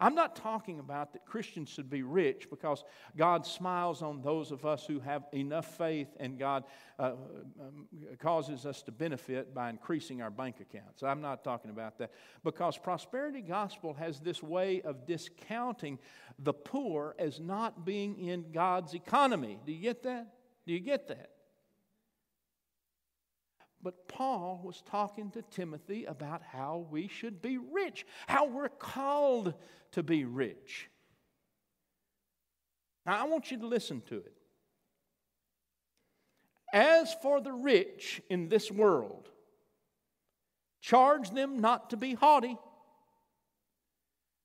I'm 0.00 0.14
not 0.14 0.34
talking 0.34 0.78
about 0.78 1.12
that 1.12 1.26
Christians 1.26 1.68
should 1.68 1.90
be 1.90 2.02
rich 2.02 2.48
because 2.48 2.84
God 3.16 3.46
smiles 3.46 4.00
on 4.00 4.22
those 4.22 4.50
of 4.50 4.64
us 4.64 4.86
who 4.86 4.98
have 5.00 5.24
enough 5.34 5.76
faith 5.76 6.08
and 6.18 6.38
God 6.38 6.64
uh, 6.98 7.12
um, 7.60 7.86
causes 8.18 8.64
us 8.64 8.82
to 8.82 8.92
benefit 8.92 9.54
by 9.54 9.68
increasing 9.68 10.22
our 10.22 10.30
bank 10.30 10.56
accounts. 10.60 11.02
I'm 11.02 11.20
not 11.20 11.44
talking 11.44 11.70
about 11.70 11.98
that 11.98 12.12
because 12.42 12.78
prosperity 12.78 13.42
gospel 13.42 13.92
has 13.94 14.20
this 14.20 14.42
way 14.42 14.80
of 14.82 15.06
discounting 15.06 15.98
the 16.38 16.54
poor 16.54 17.14
as 17.18 17.38
not 17.38 17.84
being 17.84 18.18
in 18.18 18.52
God's 18.52 18.94
economy. 18.94 19.58
Do 19.66 19.72
you 19.72 19.82
get 19.82 20.02
that? 20.04 20.34
Do 20.66 20.72
you 20.72 20.80
get 20.80 21.08
that? 21.08 21.30
But 23.82 24.08
Paul 24.08 24.60
was 24.62 24.82
talking 24.82 25.30
to 25.30 25.42
Timothy 25.42 26.04
about 26.04 26.42
how 26.42 26.86
we 26.90 27.08
should 27.08 27.40
be 27.40 27.56
rich, 27.58 28.06
how 28.26 28.46
we're 28.46 28.68
called 28.68 29.54
to 29.92 30.02
be 30.02 30.24
rich. 30.24 30.90
Now, 33.06 33.24
I 33.24 33.28
want 33.28 33.50
you 33.50 33.58
to 33.58 33.66
listen 33.66 34.02
to 34.08 34.16
it. 34.16 34.34
As 36.72 37.14
for 37.22 37.40
the 37.40 37.52
rich 37.52 38.20
in 38.28 38.48
this 38.48 38.70
world, 38.70 39.28
charge 40.80 41.30
them 41.30 41.60
not 41.60 41.90
to 41.90 41.96
be 41.96 42.14
haughty, 42.14 42.56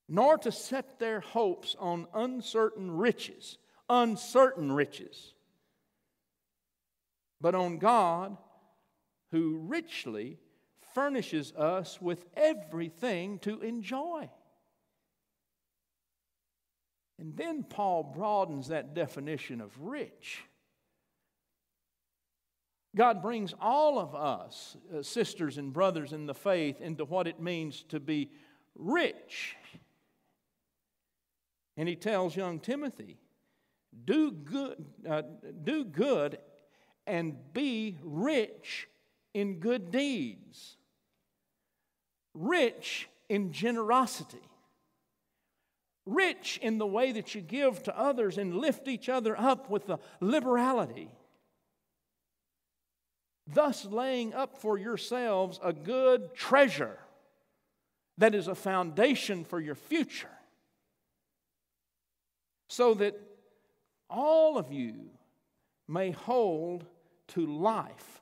nor 0.08 0.38
to 0.40 0.52
set 0.52 0.98
their 0.98 1.20
hopes 1.20 1.76
on 1.78 2.08
uncertain 2.14 2.90
riches, 2.90 3.58
uncertain 3.90 4.72
riches, 4.72 5.34
but 7.42 7.54
on 7.54 7.78
God 7.78 8.38
who 9.36 9.58
richly 9.68 10.38
furnishes 10.94 11.52
us 11.58 12.02
with 12.02 12.26
everything 12.38 13.38
to 13.40 13.60
enjoy. 13.60 14.30
And 17.20 17.36
then 17.36 17.64
Paul 17.64 18.14
broadens 18.16 18.70
that 18.70 18.94
definition 18.94 19.60
of 19.60 19.78
rich. 19.82 20.46
God 22.96 23.22
brings 23.22 23.54
all 23.60 24.00
of 24.00 24.16
us, 24.16 24.78
uh, 24.98 25.02
sisters 25.02 25.58
and 25.58 25.74
brothers 25.74 26.14
in 26.14 26.28
the 26.28 26.34
faith, 26.34 26.80
into 26.80 27.04
what 27.04 27.28
it 27.28 27.42
means 27.42 27.84
to 27.90 28.00
be 28.00 28.30
rich. 28.74 29.58
And 31.76 31.90
he 31.90 31.98
tells 31.98 32.38
young 32.38 32.62
Timothy, 32.62 33.18
do 34.06 34.32
good, 34.32 34.86
uh, 35.06 35.24
do 35.66 35.84
good 35.84 36.38
and 37.06 37.36
be 37.52 37.98
rich 38.02 38.88
in 39.36 39.60
good 39.60 39.92
deeds, 39.92 40.78
rich 42.34 43.10
in 43.28 43.52
generosity, 43.52 44.50
rich 46.06 46.58
in 46.62 46.78
the 46.78 46.88
way 46.88 47.12
that 47.12 47.36
you 47.36 47.42
give 47.42 47.84
to 47.84 48.00
others 48.00 48.38
and 48.38 48.56
lift 48.56 48.88
each 48.88 49.10
other 49.10 49.38
up 49.38 49.70
with 49.70 49.88
the 49.88 49.98
liberality. 50.22 51.12
Thus, 53.46 53.84
laying 53.84 54.34
up 54.34 54.58
for 54.58 54.78
yourselves 54.78 55.60
a 55.62 55.74
good 55.74 56.34
treasure 56.34 56.98
that 58.18 58.34
is 58.34 58.48
a 58.48 58.56
foundation 58.56 59.44
for 59.44 59.60
your 59.60 59.76
future, 59.76 60.30
so 62.70 62.94
that 62.94 63.20
all 64.10 64.58
of 64.58 64.72
you 64.72 65.10
may 65.90 66.12
hold 66.12 66.86
to 67.28 67.46
life 67.46 68.22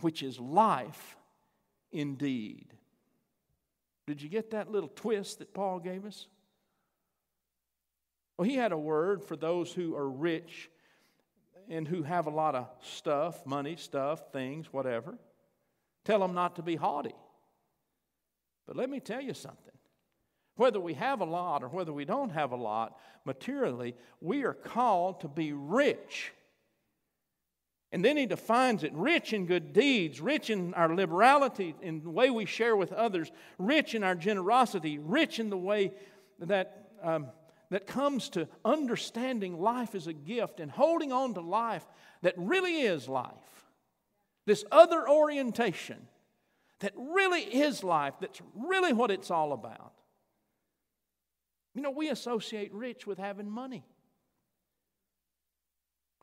which 0.00 0.22
is 0.22 0.38
life 0.38 1.16
indeed. 1.92 2.74
Did 4.06 4.20
you 4.20 4.28
get 4.28 4.50
that 4.50 4.70
little 4.70 4.90
twist 4.94 5.38
that 5.38 5.54
Paul 5.54 5.78
gave 5.78 6.04
us? 6.04 6.26
Well, 8.36 8.48
he 8.48 8.56
had 8.56 8.72
a 8.72 8.78
word 8.78 9.22
for 9.22 9.36
those 9.36 9.72
who 9.72 9.94
are 9.94 10.08
rich 10.08 10.70
and 11.68 11.86
who 11.86 12.02
have 12.02 12.26
a 12.26 12.30
lot 12.30 12.54
of 12.54 12.68
stuff 12.82 13.46
money, 13.46 13.76
stuff, 13.76 14.32
things, 14.32 14.72
whatever. 14.72 15.16
Tell 16.04 16.18
them 16.18 16.34
not 16.34 16.56
to 16.56 16.62
be 16.62 16.76
haughty. 16.76 17.14
But 18.66 18.76
let 18.76 18.90
me 18.90 19.00
tell 19.00 19.20
you 19.20 19.34
something. 19.34 19.72
Whether 20.56 20.80
we 20.80 20.94
have 20.94 21.20
a 21.20 21.24
lot 21.24 21.62
or 21.62 21.68
whether 21.68 21.92
we 21.92 22.04
don't 22.04 22.30
have 22.30 22.52
a 22.52 22.56
lot, 22.56 22.98
materially, 23.24 23.94
we 24.20 24.44
are 24.44 24.54
called 24.54 25.20
to 25.20 25.28
be 25.28 25.52
rich 25.52 26.32
and 27.94 28.04
then 28.04 28.16
he 28.16 28.26
defines 28.26 28.82
it 28.82 28.92
rich 28.92 29.32
in 29.32 29.46
good 29.46 29.72
deeds, 29.72 30.20
rich 30.20 30.50
in 30.50 30.74
our 30.74 30.92
liberality, 30.92 31.76
in 31.80 32.02
the 32.02 32.10
way 32.10 32.28
we 32.28 32.44
share 32.44 32.74
with 32.74 32.92
others, 32.92 33.30
rich 33.56 33.94
in 33.94 34.02
our 34.02 34.16
generosity, 34.16 34.98
rich 34.98 35.38
in 35.38 35.48
the 35.48 35.56
way 35.56 35.92
that, 36.40 36.88
um, 37.04 37.28
that 37.70 37.86
comes 37.86 38.30
to 38.30 38.48
understanding 38.64 39.60
life 39.60 39.94
as 39.94 40.08
a 40.08 40.12
gift 40.12 40.58
and 40.58 40.72
holding 40.72 41.12
on 41.12 41.34
to 41.34 41.40
life 41.40 41.86
that 42.22 42.34
really 42.36 42.80
is 42.80 43.08
life. 43.08 43.30
This 44.44 44.64
other 44.72 45.08
orientation 45.08 46.08
that 46.80 46.94
really 46.96 47.42
is 47.42 47.84
life, 47.84 48.14
that's 48.20 48.42
really 48.56 48.92
what 48.92 49.12
it's 49.12 49.30
all 49.30 49.52
about. 49.52 49.92
You 51.76 51.82
know, 51.82 51.92
we 51.92 52.08
associate 52.08 52.74
rich 52.74 53.06
with 53.06 53.18
having 53.18 53.48
money 53.48 53.84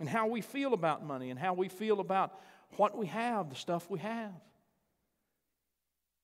and 0.01 0.09
how 0.09 0.25
we 0.25 0.41
feel 0.41 0.73
about 0.73 1.05
money 1.05 1.29
and 1.29 1.39
how 1.39 1.53
we 1.53 1.67
feel 1.67 1.99
about 1.99 2.33
what 2.77 2.97
we 2.97 3.05
have, 3.05 3.51
the 3.51 3.55
stuff 3.55 3.87
we 3.87 3.99
have. 3.99 4.33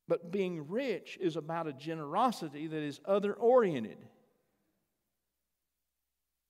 But 0.08 0.32
being 0.32 0.68
rich 0.68 1.16
is 1.22 1.36
about 1.36 1.68
a 1.68 1.74
generosity 1.74 2.66
that 2.66 2.82
is 2.82 3.00
other 3.06 3.34
oriented. 3.34 4.00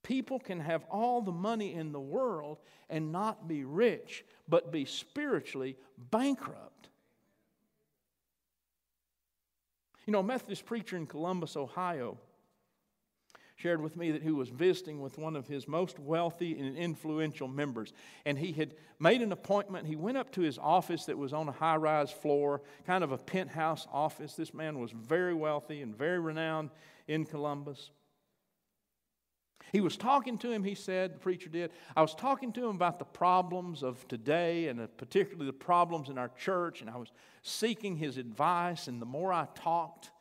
People 0.03 0.39
can 0.39 0.62
have 0.62 0.86
all 0.89 1.22
the 1.22 1.34
money 1.34 1.74
in 1.74 1.91
the 1.91 2.00
world 2.00 2.60
and 2.89 3.12
not 3.12 3.46
be 3.46 3.65
rich, 3.65 4.24
but 4.48 4.72
be 4.72 4.86
spiritually 4.86 5.75
bankrupt. 5.98 6.88
You 10.05 10.13
know, 10.13 10.19
a 10.19 10.24
Methodist 10.24 10.65
preacher 10.65 10.96
in 10.96 11.07
Columbus, 11.07 11.57
Ohio, 11.57 12.17
shared 13.58 13.82
with 13.82 13.98
me 13.98 14.12
that 14.12 14.22
he 14.22 14.32
was 14.32 14.50
visiting 14.50 15.02
with 15.02 15.18
one 15.18 15.36
of 15.36 15.48
his 15.48 15.68
most 15.68 15.98
wealthy 15.98 16.58
and 16.60 16.78
influential 16.78 17.48
members. 17.48 17.92
And 18.24 18.38
he 18.38 18.52
had 18.52 18.76
made 19.00 19.22
an 19.24 19.32
appointment. 19.32 19.88
He 19.88 19.96
went 19.96 20.18
up 20.18 20.32
to 20.34 20.42
his 20.42 20.60
office 20.60 21.06
that 21.06 21.18
was 21.18 21.34
on 21.34 21.50
a 21.50 21.52
high 21.52 21.76
rise 21.76 22.12
floor, 22.12 22.62
kind 22.86 23.04
of 23.04 23.12
a 23.12 23.18
penthouse 23.18 23.88
office. 23.92 24.36
This 24.36 24.54
man 24.54 24.80
was 24.80 24.92
very 24.92 25.34
wealthy 25.34 25.82
and 25.82 25.98
very 25.98 26.20
renowned 26.20 26.70
in 27.08 27.26
Columbus. 27.26 27.90
He 29.72 29.82
was 29.82 29.98
talking 29.98 30.38
to 30.38 30.52
him, 30.52 30.64
he 30.64 30.76
said, 30.76 31.16
the 31.16 31.20
preacher 31.20 31.50
did. 31.50 31.72
I 31.96 32.02
was 32.02 32.14
talking 32.14 32.54
to 32.54 32.64
him 32.70 32.76
about 32.76 33.00
the 33.00 33.06
problems 33.06 33.84
of 33.84 34.08
today 34.08 34.68
and 34.68 34.88
particularly 34.98 35.48
the 35.48 35.54
problems 35.54 36.10
in 36.10 36.18
our 36.18 36.30
church, 36.40 36.82
and 36.82 36.90
I 36.90 36.96
was 36.96 37.12
seeking 37.42 37.98
his 37.98 38.18
advice. 38.18 38.88
And 38.88 39.02
the 39.02 39.06
more 39.06 39.34
I 39.34 39.48
talked 39.56 40.12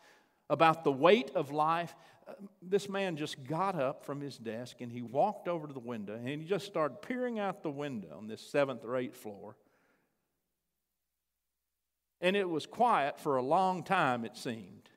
about 0.49 0.85
the 0.85 0.93
weight 0.93 1.31
of 1.35 1.53
life, 1.53 1.95
uh, 1.95 2.16
this 2.61 2.89
man 2.89 3.17
just 3.17 3.45
got 3.45 3.77
up 3.77 4.05
from 4.05 4.21
his 4.21 4.37
desk 4.37 4.81
and 4.81 4.91
he 4.91 5.03
walked 5.03 5.49
over 5.49 5.67
to 5.67 5.73
the 5.73 5.81
window 5.81 6.15
and 6.15 6.29
he 6.29 6.37
just 6.45 6.67
started 6.67 7.01
peering 7.03 7.39
out 7.39 7.63
the 7.63 7.71
window 7.71 8.17
on 8.17 8.27
this 8.27 8.41
seventh 8.41 8.85
or 8.85 8.97
eighth 8.97 9.17
floor. 9.17 9.57
And 12.21 12.35
it 12.35 12.49
was 12.49 12.67
quiet 12.67 13.21
for 13.21 13.37
a 13.37 13.43
long 13.43 13.83
time, 13.83 14.25
it 14.25 14.37
seemed. 14.37 14.89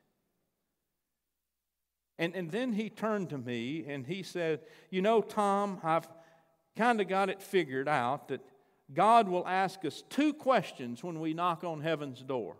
And, 2.18 2.34
and 2.34 2.50
then 2.50 2.72
he 2.72 2.90
turned 2.90 3.30
to 3.30 3.38
me 3.38 3.84
and 3.86 4.06
he 4.06 4.22
said, 4.22 4.60
You 4.90 5.02
know, 5.02 5.22
Tom, 5.22 5.78
I've 5.82 6.08
kind 6.76 7.00
of 7.00 7.08
got 7.08 7.30
it 7.30 7.40
figured 7.40 7.88
out 7.88 8.28
that 8.28 8.40
God 8.92 9.28
will 9.28 9.46
ask 9.46 9.84
us 9.84 10.02
two 10.08 10.32
questions 10.32 11.04
when 11.04 11.20
we 11.20 11.32
knock 11.32 11.62
on 11.62 11.80
heaven's 11.80 12.22
door. 12.22 12.56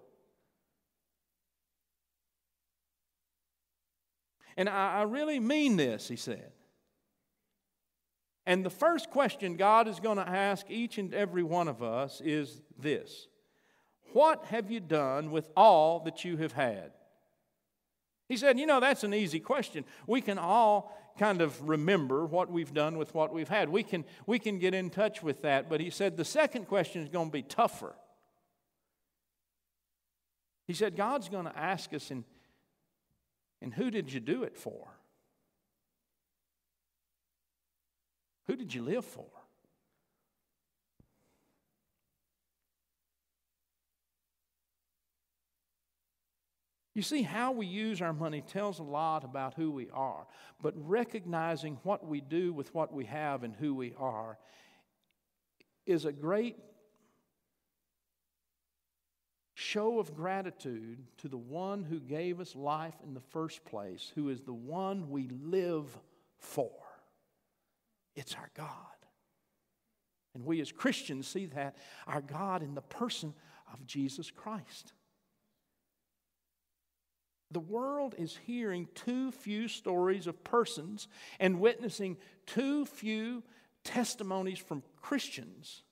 And 4.60 4.68
I, 4.68 4.98
I 4.98 5.02
really 5.04 5.40
mean 5.40 5.78
this, 5.78 6.06
he 6.06 6.16
said. 6.16 6.52
And 8.44 8.62
the 8.62 8.68
first 8.68 9.08
question 9.08 9.56
God 9.56 9.88
is 9.88 10.00
going 10.00 10.18
to 10.18 10.28
ask 10.28 10.66
each 10.68 10.98
and 10.98 11.14
every 11.14 11.42
one 11.42 11.66
of 11.66 11.82
us 11.82 12.20
is 12.22 12.60
this 12.78 13.26
What 14.12 14.44
have 14.44 14.70
you 14.70 14.80
done 14.80 15.30
with 15.30 15.48
all 15.56 16.00
that 16.00 16.26
you 16.26 16.36
have 16.36 16.52
had? 16.52 16.90
He 18.28 18.36
said, 18.36 18.58
You 18.58 18.66
know, 18.66 18.80
that's 18.80 19.02
an 19.02 19.14
easy 19.14 19.40
question. 19.40 19.86
We 20.06 20.20
can 20.20 20.36
all 20.36 20.94
kind 21.18 21.40
of 21.40 21.66
remember 21.66 22.26
what 22.26 22.50
we've 22.50 22.74
done 22.74 22.98
with 22.98 23.14
what 23.14 23.32
we've 23.32 23.48
had. 23.48 23.70
We 23.70 23.82
can, 23.82 24.04
we 24.26 24.38
can 24.38 24.58
get 24.58 24.74
in 24.74 24.90
touch 24.90 25.22
with 25.22 25.40
that. 25.40 25.70
But 25.70 25.80
he 25.80 25.88
said, 25.88 26.18
The 26.18 26.24
second 26.26 26.66
question 26.66 27.00
is 27.00 27.08
going 27.08 27.28
to 27.28 27.32
be 27.32 27.42
tougher. 27.42 27.94
He 30.66 30.74
said, 30.74 30.96
God's 30.96 31.30
going 31.30 31.46
to 31.46 31.58
ask 31.58 31.94
us, 31.94 32.10
and, 32.10 32.24
and 33.62 33.74
who 33.74 33.90
did 33.90 34.12
you 34.12 34.20
do 34.20 34.42
it 34.42 34.56
for? 34.56 34.88
Who 38.46 38.56
did 38.56 38.74
you 38.74 38.82
live 38.82 39.04
for? 39.04 39.26
You 46.94 47.02
see, 47.02 47.22
how 47.22 47.52
we 47.52 47.66
use 47.66 48.02
our 48.02 48.12
money 48.12 48.42
tells 48.42 48.78
a 48.78 48.82
lot 48.82 49.24
about 49.24 49.54
who 49.54 49.70
we 49.70 49.88
are, 49.90 50.26
but 50.60 50.74
recognizing 50.76 51.78
what 51.84 52.06
we 52.06 52.20
do 52.20 52.52
with 52.52 52.74
what 52.74 52.92
we 52.92 53.04
have 53.04 53.44
and 53.44 53.54
who 53.54 53.74
we 53.74 53.94
are 53.96 54.36
is 55.86 56.04
a 56.04 56.12
great 56.12 56.56
show 59.60 59.98
of 59.98 60.16
gratitude 60.16 60.98
to 61.18 61.28
the 61.28 61.36
one 61.36 61.84
who 61.84 62.00
gave 62.00 62.40
us 62.40 62.56
life 62.56 62.94
in 63.04 63.12
the 63.12 63.20
first 63.20 63.62
place, 63.66 64.10
who 64.14 64.30
is 64.30 64.40
the 64.40 64.54
one 64.54 65.10
we 65.10 65.28
live 65.28 65.86
for. 66.38 66.70
It's 68.16 68.34
our 68.34 68.48
God. 68.56 68.66
And 70.34 70.46
we 70.46 70.62
as 70.62 70.72
Christians 70.72 71.28
see 71.28 71.44
that 71.46 71.76
our 72.06 72.22
God 72.22 72.62
in 72.62 72.74
the 72.74 72.80
person 72.80 73.34
of 73.70 73.86
Jesus 73.86 74.30
Christ. 74.30 74.94
The 77.50 77.60
world 77.60 78.14
is 78.16 78.38
hearing 78.46 78.88
too 78.94 79.30
few 79.30 79.68
stories 79.68 80.26
of 80.26 80.42
persons 80.42 81.06
and 81.38 81.60
witnessing 81.60 82.16
too 82.46 82.86
few 82.86 83.42
testimonies 83.84 84.58
from 84.58 84.82
Christians 85.02 85.82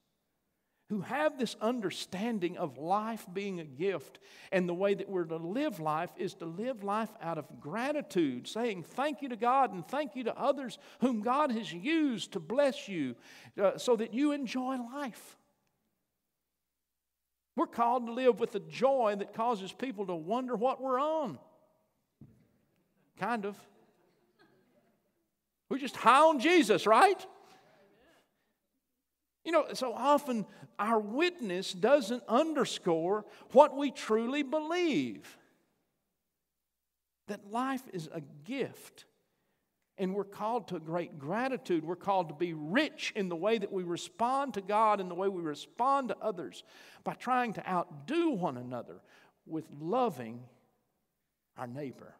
who 0.88 1.02
have 1.02 1.38
this 1.38 1.54
understanding 1.60 2.56
of 2.56 2.78
life 2.78 3.26
being 3.32 3.60
a 3.60 3.64
gift. 3.64 4.18
And 4.50 4.68
the 4.68 4.74
way 4.74 4.94
that 4.94 5.08
we're 5.08 5.24
to 5.24 5.36
live 5.36 5.80
life 5.80 6.10
is 6.16 6.34
to 6.34 6.46
live 6.46 6.82
life 6.82 7.10
out 7.20 7.36
of 7.36 7.60
gratitude, 7.60 8.48
saying 8.48 8.84
thank 8.84 9.20
you 9.20 9.28
to 9.28 9.36
God 9.36 9.72
and 9.74 9.86
thank 9.86 10.16
you 10.16 10.24
to 10.24 10.38
others 10.38 10.78
whom 11.00 11.20
God 11.20 11.52
has 11.52 11.72
used 11.72 12.32
to 12.32 12.40
bless 12.40 12.88
you 12.88 13.16
uh, 13.62 13.76
so 13.76 13.96
that 13.96 14.14
you 14.14 14.32
enjoy 14.32 14.76
life. 14.94 15.36
We're 17.54 17.66
called 17.66 18.06
to 18.06 18.12
live 18.12 18.40
with 18.40 18.54
a 18.54 18.60
joy 18.60 19.16
that 19.18 19.34
causes 19.34 19.72
people 19.72 20.06
to 20.06 20.14
wonder 20.14 20.54
what 20.54 20.80
we're 20.80 21.00
on. 21.00 21.38
Kind 23.18 23.44
of. 23.44 23.56
We're 25.68 25.78
just 25.78 25.96
high 25.96 26.20
on 26.20 26.38
Jesus, 26.38 26.86
right? 26.86 27.26
You 29.44 29.52
know, 29.52 29.66
so 29.72 29.92
often 29.94 30.46
our 30.78 30.98
witness 30.98 31.72
doesn't 31.72 32.22
underscore 32.28 33.24
what 33.52 33.76
we 33.76 33.90
truly 33.90 34.42
believe 34.42 35.38
that 37.28 37.50
life 37.50 37.82
is 37.92 38.08
a 38.12 38.20
gift. 38.44 39.04
And 39.96 40.14
we're 40.14 40.24
called 40.24 40.68
to 40.68 40.78
great 40.78 41.18
gratitude. 41.18 41.84
We're 41.84 41.96
called 41.96 42.28
to 42.28 42.34
be 42.34 42.52
rich 42.52 43.12
in 43.16 43.28
the 43.28 43.36
way 43.36 43.58
that 43.58 43.72
we 43.72 43.82
respond 43.82 44.54
to 44.54 44.60
God 44.60 45.00
and 45.00 45.10
the 45.10 45.14
way 45.14 45.28
we 45.28 45.42
respond 45.42 46.08
to 46.08 46.16
others 46.18 46.62
by 47.04 47.14
trying 47.14 47.52
to 47.54 47.68
outdo 47.68 48.30
one 48.30 48.56
another 48.56 49.00
with 49.46 49.64
loving 49.80 50.44
our 51.56 51.66
neighbor. 51.66 52.14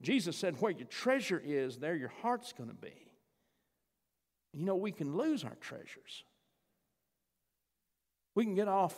Jesus 0.00 0.36
said, 0.36 0.60
Where 0.60 0.72
your 0.72 0.86
treasure 0.86 1.42
is, 1.44 1.76
there 1.76 1.94
your 1.94 2.12
heart's 2.22 2.52
going 2.52 2.70
to 2.70 2.74
be. 2.74 3.09
You 4.52 4.64
know, 4.64 4.76
we 4.76 4.92
can 4.92 5.16
lose 5.16 5.44
our 5.44 5.56
treasures. 5.60 6.24
We 8.34 8.44
can 8.44 8.54
get 8.54 8.68
off. 8.68 8.96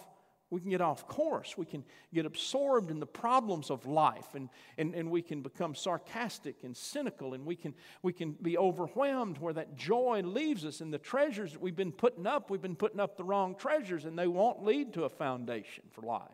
We 0.50 0.60
can 0.60 0.68
get 0.68 0.82
off 0.82 1.08
course. 1.08 1.56
We 1.56 1.64
can 1.64 1.82
get 2.12 2.26
absorbed 2.26 2.90
in 2.90 3.00
the 3.00 3.06
problems 3.06 3.70
of 3.70 3.86
life, 3.86 4.34
and, 4.34 4.50
and, 4.76 4.94
and 4.94 5.10
we 5.10 5.22
can 5.22 5.40
become 5.40 5.74
sarcastic 5.74 6.56
and 6.62 6.76
cynical, 6.76 7.32
and 7.32 7.46
we 7.46 7.56
can, 7.56 7.74
we 8.02 8.12
can 8.12 8.32
be 8.32 8.58
overwhelmed 8.58 9.38
where 9.38 9.54
that 9.54 9.76
joy 9.76 10.20
leaves 10.22 10.66
us. 10.66 10.82
And 10.82 10.92
the 10.92 10.98
treasures 10.98 11.52
that 11.52 11.62
we've 11.62 11.74
been 11.74 11.90
putting 11.90 12.26
up, 12.26 12.50
we've 12.50 12.60
been 12.60 12.76
putting 12.76 13.00
up 13.00 13.16
the 13.16 13.24
wrong 13.24 13.54
treasures, 13.54 14.04
and 14.04 14.18
they 14.18 14.26
won't 14.26 14.62
lead 14.62 14.92
to 14.92 15.04
a 15.04 15.08
foundation 15.08 15.84
for 15.90 16.02
life. 16.02 16.28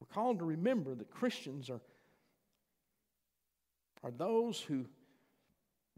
We're 0.00 0.14
called 0.14 0.38
to 0.38 0.44
remember 0.44 0.94
that 0.94 1.10
Christians 1.10 1.70
are, 1.70 1.80
are 4.02 4.10
those 4.10 4.60
who 4.60 4.86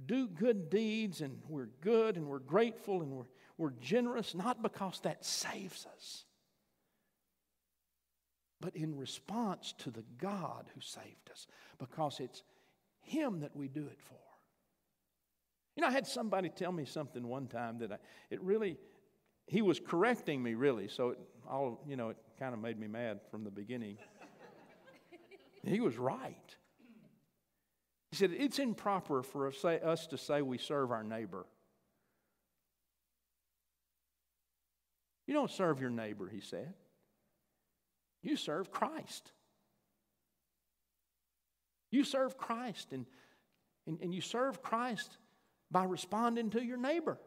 do 0.06 0.26
good 0.28 0.70
deeds 0.70 1.20
and 1.20 1.38
we're 1.48 1.68
good 1.80 2.16
and 2.16 2.26
we're 2.26 2.38
grateful 2.38 3.02
and 3.02 3.10
we're, 3.10 3.26
we're 3.58 3.72
generous, 3.80 4.34
not 4.34 4.62
because 4.62 5.00
that 5.00 5.24
saves 5.24 5.86
us, 5.94 6.24
but 8.60 8.74
in 8.76 8.96
response 8.96 9.74
to 9.78 9.90
the 9.90 10.04
God 10.18 10.66
who 10.74 10.80
saved 10.80 11.30
us, 11.30 11.46
because 11.78 12.20
it's 12.20 12.42
Him 13.00 13.40
that 13.40 13.54
we 13.54 13.68
do 13.68 13.86
it 13.86 14.00
for. 14.00 14.16
You 15.76 15.82
know, 15.82 15.88
I 15.88 15.92
had 15.92 16.06
somebody 16.06 16.48
tell 16.48 16.72
me 16.72 16.84
something 16.84 17.26
one 17.26 17.46
time 17.46 17.78
that 17.78 17.92
I, 17.92 17.96
it 18.30 18.42
really, 18.42 18.76
he 19.46 19.62
was 19.62 19.80
correcting 19.80 20.42
me 20.42 20.54
really, 20.54 20.88
so 20.88 21.10
it 21.10 21.18
all, 21.48 21.82
you 21.86 21.96
know, 21.96 22.10
it 22.10 22.16
kind 22.38 22.54
of 22.54 22.60
made 22.60 22.78
me 22.78 22.86
mad 22.86 23.20
from 23.30 23.44
the 23.44 23.50
beginning. 23.50 23.96
he 25.64 25.80
was 25.80 25.96
right. 25.96 26.56
He 28.10 28.16
said, 28.16 28.32
It's 28.32 28.58
improper 28.58 29.22
for 29.22 29.46
us 29.48 30.06
to 30.08 30.18
say 30.18 30.42
we 30.42 30.58
serve 30.58 30.90
our 30.90 31.04
neighbor. 31.04 31.46
You 35.26 35.34
don't 35.34 35.50
serve 35.50 35.80
your 35.80 35.90
neighbor, 35.90 36.28
he 36.28 36.40
said. 36.40 36.74
You 38.22 38.36
serve 38.36 38.72
Christ. 38.72 39.30
You 41.92 42.04
serve 42.04 42.36
Christ, 42.36 42.92
and, 42.92 43.06
and, 43.86 44.00
and 44.00 44.14
you 44.14 44.20
serve 44.20 44.62
Christ 44.62 45.16
by 45.70 45.84
responding 45.84 46.50
to 46.50 46.62
your 46.62 46.76
neighbor. 46.76 47.18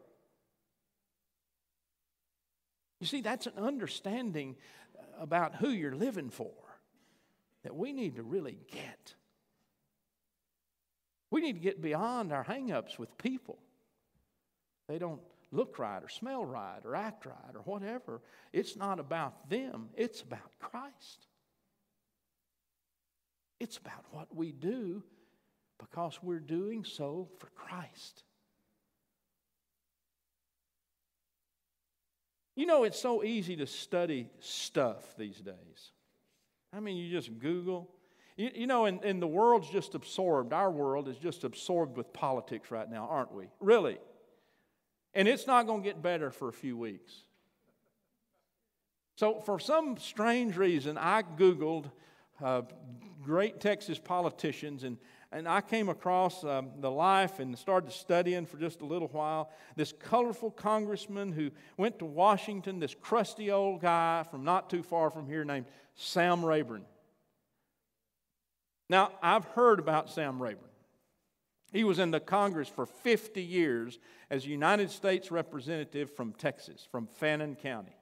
You 3.00 3.06
see, 3.06 3.20
that's 3.20 3.46
an 3.46 3.54
understanding 3.58 4.56
about 5.18 5.56
who 5.56 5.70
you're 5.70 5.94
living 5.94 6.30
for 6.30 6.52
that 7.62 7.74
we 7.74 7.92
need 7.92 8.16
to 8.16 8.22
really 8.22 8.58
get. 8.70 9.14
We 11.34 11.40
need 11.40 11.54
to 11.54 11.58
get 11.58 11.82
beyond 11.82 12.32
our 12.32 12.44
hangups 12.44 12.96
with 12.96 13.18
people. 13.18 13.58
They 14.86 15.00
don't 15.00 15.20
look 15.50 15.80
right 15.80 16.00
or 16.00 16.08
smell 16.08 16.44
right 16.44 16.78
or 16.84 16.94
act 16.94 17.26
right 17.26 17.56
or 17.56 17.62
whatever. 17.62 18.22
It's 18.52 18.76
not 18.76 19.00
about 19.00 19.50
them, 19.50 19.88
it's 19.96 20.20
about 20.22 20.48
Christ. 20.60 21.26
it's 23.58 23.78
about 23.78 24.04
what 24.12 24.32
we 24.32 24.52
do 24.52 25.02
because 25.80 26.20
we're 26.22 26.38
doing 26.38 26.84
so 26.84 27.28
for 27.40 27.48
Christ. 27.56 28.22
You 32.54 32.66
know, 32.66 32.84
it's 32.84 33.00
so 33.00 33.24
easy 33.24 33.56
to 33.56 33.66
study 33.66 34.28
stuff 34.38 35.16
these 35.18 35.38
days. 35.40 35.90
I 36.72 36.78
mean, 36.78 36.96
you 36.96 37.10
just 37.10 37.36
Google. 37.40 37.90
You, 38.36 38.50
you 38.54 38.66
know, 38.66 38.86
and, 38.86 39.02
and 39.04 39.22
the 39.22 39.26
world's 39.26 39.70
just 39.70 39.94
absorbed. 39.94 40.52
Our 40.52 40.70
world 40.70 41.08
is 41.08 41.16
just 41.16 41.44
absorbed 41.44 41.96
with 41.96 42.12
politics 42.12 42.70
right 42.70 42.90
now, 42.90 43.06
aren't 43.10 43.32
we? 43.32 43.46
Really. 43.60 43.98
And 45.14 45.28
it's 45.28 45.46
not 45.46 45.66
going 45.66 45.82
to 45.82 45.88
get 45.88 46.02
better 46.02 46.30
for 46.30 46.48
a 46.48 46.52
few 46.52 46.76
weeks. 46.76 47.12
So, 49.16 49.40
for 49.40 49.60
some 49.60 49.96
strange 49.96 50.56
reason, 50.56 50.98
I 50.98 51.22
Googled 51.22 51.88
uh, 52.42 52.62
great 53.22 53.60
Texas 53.60 53.96
politicians, 53.96 54.82
and, 54.82 54.98
and 55.30 55.46
I 55.46 55.60
came 55.60 55.88
across 55.88 56.42
um, 56.42 56.70
the 56.80 56.90
life 56.90 57.38
and 57.38 57.56
started 57.56 57.92
studying 57.92 58.44
for 58.44 58.56
just 58.56 58.80
a 58.80 58.84
little 58.84 59.06
while. 59.06 59.52
This 59.76 59.92
colorful 59.92 60.50
congressman 60.50 61.30
who 61.30 61.52
went 61.76 62.00
to 62.00 62.04
Washington, 62.04 62.80
this 62.80 62.96
crusty 63.00 63.52
old 63.52 63.80
guy 63.80 64.24
from 64.28 64.42
not 64.42 64.68
too 64.68 64.82
far 64.82 65.10
from 65.10 65.28
here 65.28 65.44
named 65.44 65.66
Sam 65.94 66.44
Rayburn. 66.44 66.84
Now, 68.88 69.12
I've 69.22 69.44
heard 69.44 69.78
about 69.78 70.10
Sam 70.10 70.42
Rayburn. 70.42 70.68
He 71.72 71.84
was 71.84 71.98
in 71.98 72.10
the 72.12 72.20
Congress 72.20 72.68
for 72.68 72.86
50 72.86 73.42
years 73.42 73.98
as 74.30 74.46
United 74.46 74.90
States 74.90 75.30
representative 75.30 76.14
from 76.14 76.32
Texas, 76.32 76.86
from 76.90 77.06
Fannin 77.06 77.56
County. 77.56 77.96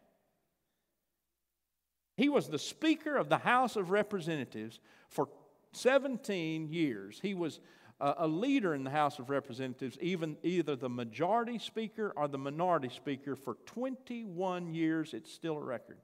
He 2.17 2.29
was 2.29 2.49
the 2.49 2.59
Speaker 2.59 3.17
of 3.17 3.29
the 3.31 3.39
House 3.39 3.77
of 3.77 3.91
Representatives 3.91 4.81
for 5.09 5.29
17 5.73 6.69
years. 6.69 7.19
He 7.23 7.33
was 7.33 7.61
a 7.99 8.27
leader 8.27 8.75
in 8.75 8.85
the 8.85 8.91
House 8.91 9.19
of 9.19 9.31
Representatives, 9.31 9.97
even 10.01 10.37
either 10.43 10.75
the 10.75 10.89
majority 10.89 11.59
speaker 11.59 12.13
or 12.17 12.27
the 12.29 12.37
minority 12.37 12.89
speaker 12.89 13.37
for 13.37 13.55
21 13.65 14.75
years. 14.75 15.15
It's 15.15 15.33
still 15.33 15.57
a 15.57 15.63
record. 15.63 15.99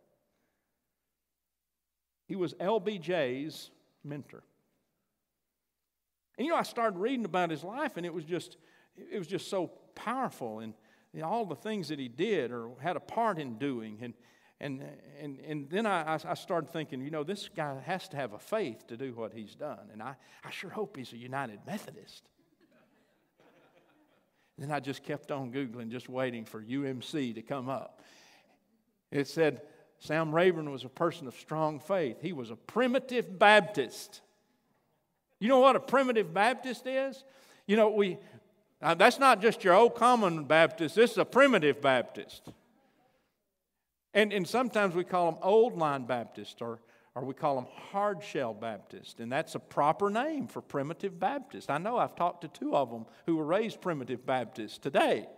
He 2.28 2.36
was 2.36 2.54
LBJ's 2.54 3.70
mentor. 4.04 4.44
And 6.38 6.46
you 6.46 6.53
know, 6.53 6.59
I 6.59 6.62
started 6.62 6.98
reading 6.98 7.24
about 7.24 7.51
his 7.51 7.64
life, 7.64 7.96
and 7.96 8.07
it 8.07 8.14
was 8.14 8.24
just, 8.24 8.57
it 8.96 9.18
was 9.18 9.27
just 9.27 9.51
so 9.51 9.72
powerful, 9.96 10.61
and 10.61 10.72
you 11.12 11.20
know, 11.20 11.27
all 11.27 11.44
the 11.44 11.57
things 11.57 11.88
that 11.88 11.98
he 11.98 12.09
did 12.09 12.53
or 12.53 12.70
had 12.81 12.96
a 12.96 13.01
part 13.01 13.38
in 13.38 13.59
doing, 13.59 13.98
and 14.01 14.14
and 14.61 14.85
and 15.20 15.40
and 15.40 15.68
then 15.68 15.85
I, 15.85 16.14
I 16.14 16.35
started 16.35 16.70
thinking, 16.70 17.01
you 17.01 17.11
know, 17.11 17.24
this 17.24 17.48
guy 17.48 17.79
has 17.85 18.09
to 18.11 18.16
have 18.16 18.35
a 18.35 18.38
faith 18.38 18.87
to 18.87 18.96
do 18.96 19.12
what 19.14 19.33
he's 19.33 19.57
done, 19.57 19.90
and 19.92 20.01
I, 20.01 20.14
I 20.44 20.51
sure 20.51 20.70
hope 20.70 20.96
he's 20.96 21.12
a 21.12 21.16
United 21.16 21.59
Methodist. 21.66 22.22
then 24.57 24.70
I 24.70 24.79
just 24.79 25.03
kept 25.03 25.33
on 25.33 25.53
googling, 25.53 25.90
just 25.90 26.09
waiting 26.09 26.44
for 26.44 26.62
UMC 26.62 27.35
to 27.35 27.42
come 27.42 27.68
up. 27.68 28.01
It 29.11 29.27
said 29.27 29.62
Sam 29.98 30.33
Rayburn 30.33 30.70
was 30.70 30.85
a 30.85 30.88
person 30.88 31.27
of 31.27 31.35
strong 31.35 31.81
faith. 31.81 32.18
He 32.22 32.33
was 32.33 32.51
a 32.51 32.57
primitive 32.57 33.38
Baptist. 33.38 34.20
You 35.40 35.48
know 35.48 35.61
what 35.61 35.77
a 35.77 35.81
primitive 35.81 36.35
Baptist 36.35 36.87
is? 36.87 37.24
You 37.66 37.77
know, 37.77 37.90
we, 37.90 38.18
that's 38.81 39.18
not 39.18 39.40
just 39.40 39.62
your 39.62 39.74
old 39.74 39.94
common 39.94 40.44
Baptist, 40.44 40.94
this 40.94 41.12
is 41.12 41.18
a 41.18 41.24
primitive 41.24 41.81
Baptist. 41.81 42.48
And, 44.14 44.33
and 44.33 44.48
sometimes 44.48 44.94
we 44.94 45.05
call 45.05 45.31
them 45.31 45.40
old 45.42 45.77
line 45.77 46.05
Baptist 46.05 46.61
or, 46.62 46.81
or 47.14 47.24
we 47.24 47.35
call 47.35 47.57
them 47.57 47.66
hard 47.90 48.22
shell 48.22 48.55
Baptist. 48.55 49.20
And 49.20 49.31
that's 49.31 49.55
a 49.55 49.61
proper 49.61 50.11
name 50.11 50.48
for 50.48 50.61
primitive 50.61 51.20
Baptist. 51.20 51.70
I 51.70 51.79
know 51.79 51.98
I've 51.98 52.16
talked 52.16 52.40
to 52.40 52.48
two 52.48 52.74
of 52.74 52.90
them 52.90 53.07
who 53.27 53.37
were 53.37 53.44
raised 53.44 53.81
primitive 53.81 54.24
Baptists 54.24 54.79
today. 54.79 55.29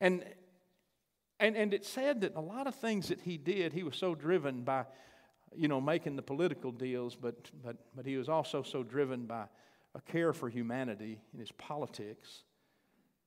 And, 0.00 0.24
and, 1.40 1.56
and 1.56 1.72
it 1.72 1.86
said 1.86 2.22
that 2.22 2.34
a 2.34 2.40
lot 2.40 2.66
of 2.66 2.74
things 2.74 3.08
that 3.08 3.20
he 3.22 3.38
did, 3.38 3.72
he 3.72 3.84
was 3.84 3.96
so 3.96 4.14
driven 4.14 4.62
by, 4.62 4.84
you 5.56 5.68
know, 5.68 5.80
making 5.80 6.16
the 6.16 6.22
political 6.22 6.72
deals, 6.72 7.14
but, 7.14 7.50
but, 7.64 7.76
but 7.94 8.06
he 8.06 8.16
was 8.16 8.28
also 8.28 8.62
so 8.62 8.82
driven 8.82 9.26
by 9.26 9.44
a 9.94 10.00
care 10.00 10.32
for 10.32 10.48
humanity 10.48 11.20
in 11.32 11.40
his 11.40 11.52
politics. 11.52 12.42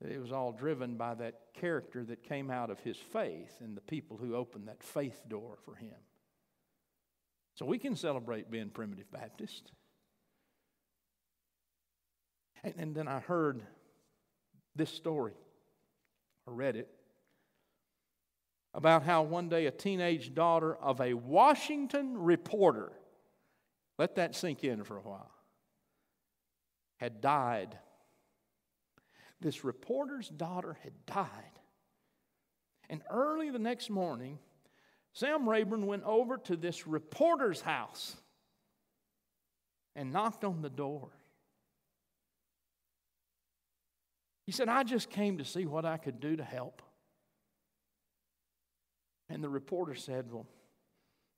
It 0.02 0.22
was 0.22 0.32
all 0.32 0.52
driven 0.52 0.96
by 0.96 1.16
that 1.16 1.36
character 1.54 2.04
that 2.06 2.24
came 2.24 2.52
out 2.52 2.70
of 2.70 2.80
his 2.80 2.98
faith 2.98 3.62
and 3.62 3.76
the 3.76 3.82
people 3.82 4.18
who 4.18 4.36
opened 4.36 4.68
that 4.68 4.84
faith 4.84 5.22
door 5.28 5.58
for 5.66 5.76
him. 5.76 5.96
So 7.56 7.66
we 7.66 7.80
can 7.80 7.96
celebrate 7.96 8.52
being 8.52 8.70
primitive 8.70 9.12
Baptist. 9.12 9.72
And, 12.64 12.74
and 12.78 12.96
then 12.96 13.08
I 13.08 13.20
heard 13.20 13.64
this 14.76 14.92
story 14.92 15.34
or 16.46 16.54
read 16.54 16.76
it 16.76 16.90
about 18.74 19.04
how 19.04 19.24
one 19.24 19.50
day 19.50 19.66
a 19.66 19.72
teenage 19.72 20.34
daughter 20.34 20.76
of 20.76 21.02
a 21.02 21.14
Washington 21.14 22.18
reporter, 22.18 22.92
let 23.98 24.16
that 24.16 24.36
sink 24.36 24.64
in 24.64 24.84
for 24.84 24.98
a 24.98 25.02
while, 25.02 25.32
had 26.98 27.22
died. 27.22 27.78
This 29.40 29.64
reporter's 29.64 30.30
daughter 30.30 30.78
had 30.84 30.94
died. 31.06 31.28
And 32.90 33.02
early 33.10 33.50
the 33.50 33.60
next 33.60 33.90
morning, 33.90 34.40
Sam 35.14 35.50
Rayburn 35.50 35.86
went 35.86 36.04
over 36.04 36.38
to 36.38 36.56
this 36.56 36.88
reporter's 36.88 37.62
house 37.62 38.16
and 39.96 40.14
knocked 40.14 40.44
on 40.44 40.62
the 40.62 40.70
door. 40.70 41.10
He 44.46 44.52
said, 44.52 44.70
I 44.70 44.84
just 44.84 45.10
came 45.10 45.40
to 45.40 45.46
see 45.46 45.66
what 45.66 45.86
I 45.86 45.98
could 45.98 46.20
do 46.20 46.36
to 46.38 46.44
help. 46.44 46.82
And 49.30 49.44
the 49.44 49.50
reporter 49.50 49.96
said, 49.96 50.32
Well, 50.32 50.48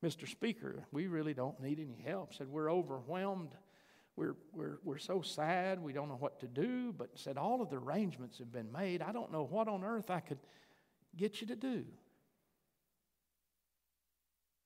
Mr. 0.03 0.27
Speaker, 0.27 0.85
we 0.91 1.07
really 1.07 1.33
don't 1.33 1.59
need 1.59 1.79
any 1.79 2.01
help. 2.05 2.33
Said, 2.33 2.47
We're 2.47 2.71
overwhelmed. 2.71 3.51
We're, 4.15 4.35
we're, 4.53 4.79
we're 4.83 4.97
so 4.97 5.21
sad. 5.21 5.81
We 5.81 5.93
don't 5.93 6.09
know 6.09 6.17
what 6.17 6.39
to 6.41 6.47
do. 6.47 6.93
But 6.93 7.17
said, 7.17 7.37
All 7.37 7.61
of 7.61 7.69
the 7.69 7.77
arrangements 7.77 8.37
have 8.39 8.51
been 8.51 8.71
made. 8.71 9.01
I 9.01 9.11
don't 9.11 9.31
know 9.31 9.43
what 9.43 9.67
on 9.67 9.83
earth 9.83 10.09
I 10.09 10.19
could 10.19 10.39
get 11.15 11.41
you 11.41 11.47
to 11.47 11.55
do. 11.55 11.85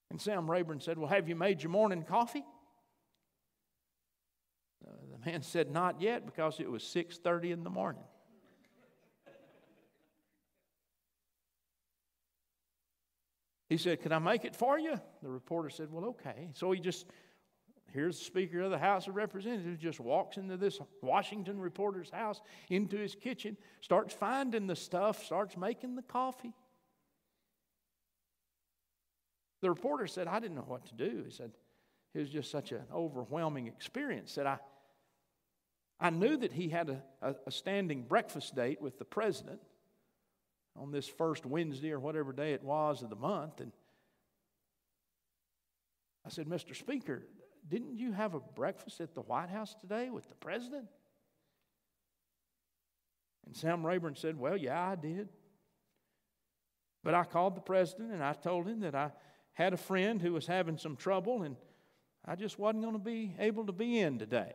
And 0.09 0.21
Sam 0.21 0.49
Rayburn 0.49 0.79
said, 0.79 0.97
Well, 0.97 1.09
have 1.09 1.27
you 1.27 1.36
made 1.36 1.63
your 1.63 1.71
morning 1.71 2.03
coffee? 2.03 2.43
Uh, 4.86 4.91
the 5.12 5.31
man 5.31 5.41
said, 5.41 5.71
Not 5.71 6.01
yet, 6.01 6.25
because 6.25 6.59
it 6.59 6.69
was 6.69 6.83
6:30 6.83 7.51
in 7.51 7.63
the 7.63 7.69
morning. 7.69 8.03
He 13.73 13.79
said, 13.79 14.03
Can 14.03 14.12
I 14.12 14.19
make 14.19 14.45
it 14.45 14.55
for 14.55 14.77
you? 14.77 15.01
The 15.23 15.29
reporter 15.29 15.71
said, 15.71 15.91
Well, 15.91 16.05
okay. 16.09 16.49
So 16.53 16.71
he 16.71 16.79
just, 16.79 17.07
here's 17.91 18.19
the 18.19 18.25
Speaker 18.25 18.62
of 18.62 18.69
the 18.69 18.77
House 18.77 19.07
of 19.07 19.15
Representatives, 19.15 19.81
just 19.81 19.99
walks 19.99 20.38
into 20.38 20.57
this 20.57 20.79
Washington 21.01 21.59
reporter's 21.59 22.12
house, 22.12 22.39
into 22.69 22.97
his 22.97 23.15
kitchen, 23.15 23.57
starts 23.81 24.13
finding 24.13 24.67
the 24.67 24.75
stuff, 24.75 25.23
starts 25.23 25.57
making 25.57 25.95
the 25.95 26.03
coffee. 26.03 26.53
The 29.63 29.71
reporter 29.71 30.05
said, 30.05 30.27
I 30.27 30.39
didn't 30.39 30.55
know 30.55 30.65
what 30.67 30.86
to 30.86 30.93
do. 30.93 31.23
He 31.25 31.31
said, 31.31 31.49
It 32.13 32.19
was 32.19 32.29
just 32.29 32.51
such 32.51 32.73
an 32.73 32.83
overwhelming 32.93 33.65
experience 33.65 34.36
that 34.36 34.45
I, 34.45 34.59
I 35.99 36.12
knew 36.12 36.38
that 36.38 36.53
he 36.53 36.69
had 36.69 37.01
a, 37.23 37.36
a 37.47 37.49
standing 37.51 38.03
breakfast 38.03 38.53
date 38.53 38.79
with 38.83 38.99
the 38.99 39.05
president 39.05 39.62
on 40.75 40.91
this 40.91 41.07
first 41.07 41.45
Wednesday 41.45 41.91
or 41.91 41.99
whatever 41.99 42.33
day 42.33 42.53
it 42.53 42.63
was 42.63 43.01
of 43.01 43.09
the 43.09 43.15
month. 43.15 43.59
And 43.59 43.71
I 46.25 46.29
said, 46.29 46.47
Mr. 46.47 46.75
Speaker, 46.75 47.23
didn't 47.67 47.97
you 47.97 48.12
have 48.12 48.33
a 48.33 48.39
breakfast 48.39 48.99
at 49.01 49.13
the 49.13 49.21
White 49.21 49.49
House 49.49 49.75
today 49.79 50.09
with 50.09 50.27
the 50.27 50.36
president? 50.36 50.88
And 53.45 53.55
Sam 53.55 53.86
Rayburn 53.86 54.15
said, 54.15 54.39
Well, 54.39 54.57
yeah, 54.57 54.89
I 54.89 54.95
did. 54.95 55.29
But 57.03 57.13
I 57.13 57.23
called 57.23 57.55
the 57.55 57.62
president 57.62 58.12
and 58.12 58.23
I 58.23 58.33
told 58.33 58.67
him 58.67 58.79
that 58.81 58.95
I 58.95 59.12
had 59.51 59.73
a 59.73 59.77
friend 59.77 60.21
who 60.21 60.33
was 60.33 60.47
having 60.47 60.77
some 60.77 60.95
trouble 60.95 61.43
and 61.43 61.57
I 62.25 62.36
just 62.36 62.57
wasn't 62.57 62.83
going 62.83 62.95
to 62.95 62.99
be 62.99 63.36
able 63.38 63.65
to 63.65 63.73
be 63.73 63.99
in 63.99 64.17
today. 64.17 64.53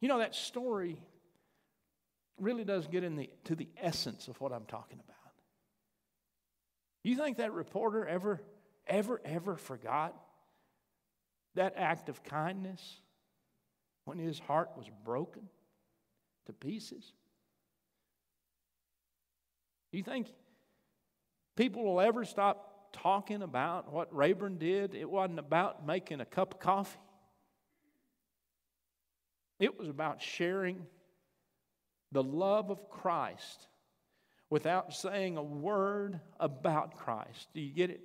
You 0.00 0.08
know, 0.08 0.18
that 0.18 0.34
story 0.34 1.00
really 2.38 2.64
does 2.64 2.86
get 2.86 3.04
in 3.04 3.16
the, 3.16 3.30
to 3.44 3.54
the 3.54 3.68
essence 3.80 4.28
of 4.28 4.40
what 4.40 4.52
I'm 4.52 4.64
talking 4.64 4.98
about. 4.98 5.16
You 7.02 7.16
think 7.16 7.38
that 7.38 7.52
reporter 7.52 8.06
ever, 8.06 8.42
ever, 8.86 9.20
ever 9.24 9.56
forgot 9.56 10.14
that 11.54 11.74
act 11.76 12.08
of 12.08 12.22
kindness 12.22 13.00
when 14.04 14.18
his 14.18 14.38
heart 14.38 14.70
was 14.76 14.86
broken 15.04 15.42
to 16.46 16.52
pieces? 16.52 17.12
You 19.92 20.02
think 20.02 20.28
people 21.56 21.84
will 21.84 22.00
ever 22.00 22.24
stop 22.24 22.92
talking 22.92 23.42
about 23.42 23.92
what 23.92 24.14
Rayburn 24.14 24.58
did? 24.58 24.94
It 24.94 25.08
wasn't 25.08 25.38
about 25.38 25.86
making 25.86 26.20
a 26.20 26.24
cup 26.24 26.54
of 26.54 26.60
coffee, 26.60 26.98
it 29.60 29.78
was 29.78 29.88
about 29.88 30.22
sharing 30.22 30.86
the 32.12 32.22
love 32.22 32.70
of 32.70 32.88
Christ 32.88 33.68
without 34.48 34.92
saying 34.92 35.36
a 35.36 35.42
word 35.42 36.18
about 36.40 36.96
Christ. 36.96 37.48
Do 37.54 37.60
you 37.60 37.72
get 37.72 37.90
it? 37.90 38.00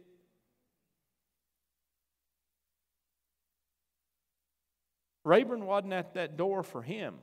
Rayburn 5.24 5.66
wasn't 5.66 5.94
at 5.94 6.14
that 6.14 6.38
door 6.38 6.62
for 6.62 6.84
him. 6.84 7.16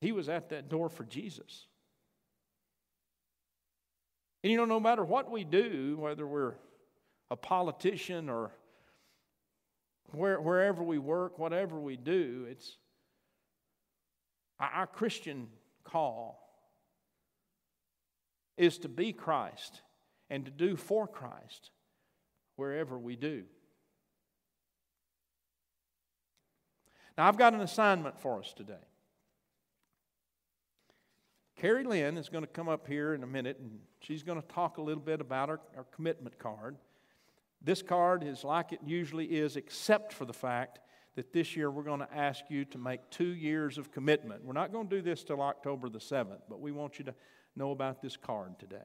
He 0.00 0.12
was 0.12 0.28
at 0.28 0.50
that 0.50 0.68
door 0.68 0.88
for 0.88 1.04
Jesus. 1.04 1.66
And 4.44 4.50
you 4.50 4.56
know, 4.56 4.64
no 4.64 4.80
matter 4.80 5.04
what 5.04 5.30
we 5.30 5.44
do, 5.44 5.96
whether 5.98 6.26
we're 6.26 6.54
a 7.30 7.36
politician 7.36 8.28
or 8.28 8.52
where, 10.10 10.40
wherever 10.40 10.82
we 10.82 10.98
work, 10.98 11.38
whatever 11.38 11.78
we 11.78 11.96
do, 11.96 12.46
it's 12.50 12.76
our 14.60 14.86
Christian 14.86 15.48
call 15.84 16.38
is 18.56 18.78
to 18.78 18.88
be 18.88 19.12
Christ 19.12 19.82
and 20.30 20.44
to 20.44 20.50
do 20.50 20.76
for 20.76 21.06
Christ 21.06 21.70
wherever 22.56 22.98
we 22.98 23.16
do. 23.16 23.44
Now, 27.16 27.28
I've 27.28 27.36
got 27.36 27.54
an 27.54 27.60
assignment 27.60 28.20
for 28.20 28.40
us 28.40 28.52
today. 28.54 28.74
Carrie 31.56 31.84
Lynn 31.84 32.16
is 32.16 32.28
going 32.28 32.44
to 32.44 32.50
come 32.50 32.68
up 32.68 32.88
here 32.88 33.14
in 33.14 33.22
a 33.22 33.26
minute 33.26 33.58
and 33.60 33.78
she's 34.00 34.22
going 34.22 34.40
to 34.40 34.48
talk 34.48 34.78
a 34.78 34.82
little 34.82 35.02
bit 35.02 35.20
about 35.20 35.48
our, 35.48 35.60
our 35.76 35.84
commitment 35.94 36.38
card. 36.38 36.76
This 37.64 37.82
card 37.82 38.24
is 38.24 38.44
like 38.44 38.72
it 38.72 38.80
usually 38.84 39.26
is, 39.26 39.56
except 39.56 40.12
for 40.12 40.24
the 40.24 40.32
fact 40.32 40.80
that 41.14 41.32
this 41.32 41.54
year 41.54 41.70
we're 41.70 41.82
going 41.82 42.00
to 42.00 42.14
ask 42.14 42.44
you 42.48 42.64
to 42.66 42.78
make 42.78 43.08
two 43.10 43.34
years 43.34 43.78
of 43.78 43.92
commitment. 43.92 44.44
We're 44.44 44.54
not 44.54 44.72
going 44.72 44.88
to 44.88 44.96
do 44.96 45.02
this 45.02 45.22
till 45.22 45.40
October 45.42 45.88
the 45.88 45.98
7th, 45.98 46.40
but 46.48 46.60
we 46.60 46.72
want 46.72 46.98
you 46.98 47.04
to 47.04 47.14
know 47.54 47.70
about 47.70 48.00
this 48.00 48.16
card 48.16 48.58
today. 48.58 48.78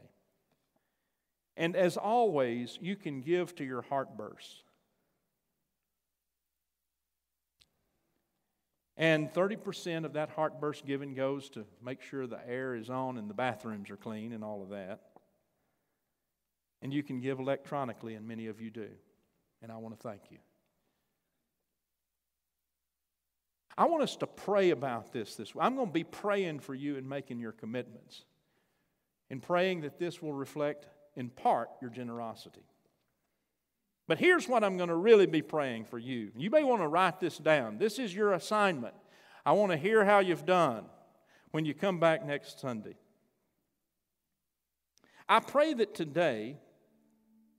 And 1.55 1.75
as 1.75 1.97
always, 1.97 2.77
you 2.81 2.95
can 2.95 3.21
give 3.21 3.55
to 3.55 3.63
your 3.63 3.81
heartburst. 3.81 4.63
And 8.97 9.31
30% 9.31 10.05
of 10.05 10.13
that 10.13 10.29
heartburst 10.29 10.85
giving 10.85 11.13
goes 11.13 11.49
to 11.51 11.65
make 11.83 12.01
sure 12.01 12.27
the 12.27 12.39
air 12.47 12.75
is 12.75 12.89
on 12.89 13.17
and 13.17 13.29
the 13.29 13.33
bathrooms 13.33 13.89
are 13.89 13.97
clean 13.97 14.33
and 14.33 14.43
all 14.43 14.61
of 14.61 14.69
that. 14.69 15.01
And 16.81 16.93
you 16.93 17.03
can 17.03 17.19
give 17.19 17.39
electronically, 17.39 18.15
and 18.15 18.27
many 18.27 18.47
of 18.47 18.61
you 18.61 18.69
do. 18.69 18.89
And 19.61 19.71
I 19.71 19.77
want 19.77 19.97
to 19.97 20.01
thank 20.01 20.21
you. 20.29 20.37
I 23.77 23.85
want 23.85 24.03
us 24.03 24.15
to 24.17 24.27
pray 24.27 24.71
about 24.71 25.11
this 25.13 25.35
this 25.35 25.53
way. 25.53 25.63
I'm 25.63 25.75
going 25.75 25.87
to 25.87 25.93
be 25.93 26.03
praying 26.03 26.59
for 26.59 26.73
you 26.73 26.97
and 26.97 27.07
making 27.07 27.39
your 27.39 27.51
commitments 27.51 28.23
and 29.29 29.41
praying 29.41 29.81
that 29.81 29.99
this 29.99 30.21
will 30.21 30.33
reflect, 30.33 30.87
in 31.15 31.29
part, 31.29 31.69
your 31.81 31.91
generosity. 31.91 32.65
But 34.07 34.17
here's 34.17 34.47
what 34.47 34.63
I'm 34.63 34.77
going 34.77 34.89
to 34.89 34.95
really 34.95 35.25
be 35.25 35.41
praying 35.41 35.85
for 35.85 35.99
you. 35.99 36.31
You 36.35 36.49
may 36.49 36.63
want 36.63 36.81
to 36.81 36.87
write 36.87 37.19
this 37.19 37.37
down. 37.37 37.77
This 37.77 37.99
is 37.99 38.15
your 38.15 38.33
assignment. 38.33 38.95
I 39.45 39.51
want 39.51 39.71
to 39.71 39.77
hear 39.77 40.05
how 40.05 40.19
you've 40.19 40.45
done 40.45 40.85
when 41.51 41.65
you 41.65 41.73
come 41.73 41.99
back 41.99 42.25
next 42.25 42.59
Sunday. 42.59 42.95
I 45.29 45.39
pray 45.39 45.73
that 45.73 45.93
today, 45.93 46.57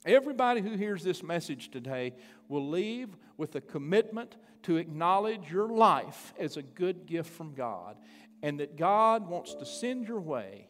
everybody 0.07 0.61
who 0.61 0.77
hears 0.77 1.03
this 1.03 1.23
message 1.23 1.71
today 1.71 2.15
will 2.49 2.69
leave 2.69 3.09
with 3.37 3.55
a 3.55 3.61
commitment 3.61 4.37
to 4.63 4.77
acknowledge 4.77 5.51
your 5.51 5.69
life 5.69 6.33
as 6.39 6.57
a 6.57 6.63
good 6.63 7.07
gift 7.07 7.31
from 7.31 7.55
God 7.55 7.97
and 8.43 8.61
that 8.61 8.77
God 8.77 9.29
wants 9.29 9.55
to 9.55 9.67
send 9.67 10.07
your 10.07 10.21
way 10.21 10.69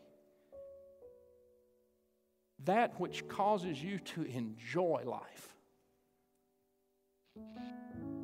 that 2.64 2.98
which 2.98 3.26
causes 3.28 3.82
you 3.82 3.98
to 3.98 4.22
enjoy 4.22 5.02
life. 5.04 5.56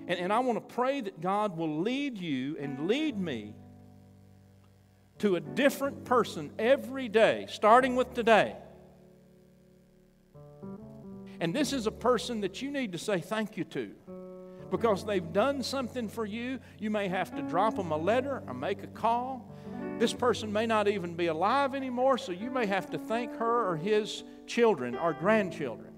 And, 0.07 0.19
and 0.19 0.33
I 0.33 0.41
want 0.41 0.57
to 0.69 0.75
pray 0.75 1.01
that 1.01 1.21
God 1.21 1.57
will 1.57 1.81
lead 1.81 2.19
you 2.19 2.57
and 2.59 2.89
lead 2.89 3.19
me 3.19 3.55
to 5.19 5.37
a 5.37 5.41
different 5.41 6.05
person 6.05 6.53
every 6.59 7.09
day, 7.09 7.47
starting 7.49 7.95
with 7.95 8.13
today. 8.13 8.57
And 11.41 11.55
this 11.55 11.73
is 11.73 11.87
a 11.87 11.93
person 11.93 12.41
that 12.43 12.63
you 12.63 12.71
need 12.71 12.93
to 12.93 12.99
say 12.99 13.21
thank 13.21 13.57
you 13.57 13.65
to 13.65 13.91
because 14.71 15.05
they've 15.05 15.33
done 15.33 15.63
something 15.63 16.09
for 16.09 16.27
you. 16.27 16.59
You 16.79 16.91
may 16.91 17.09
have 17.09 17.35
to 17.37 17.43
drop 17.43 17.77
them 17.77 17.93
a 17.93 17.97
letter 17.97 18.43
or 18.47 18.55
make 18.55 18.83
a 18.83 18.89
call. 18.89 19.53
This 19.99 20.13
person 20.13 20.53
may 20.53 20.67
not 20.67 20.89
even 20.89 21.15
be 21.15 21.27
alive 21.27 21.75
anymore, 21.75 22.19
so 22.19 22.33
you 22.33 22.51
may 22.51 22.67
have 22.67 22.91
to 22.91 22.99
thank 22.99 23.37
her 23.37 23.69
or 23.71 23.77
his 23.77 24.25
children 24.47 24.97
or 24.97 25.13
grandchildren. 25.13 25.93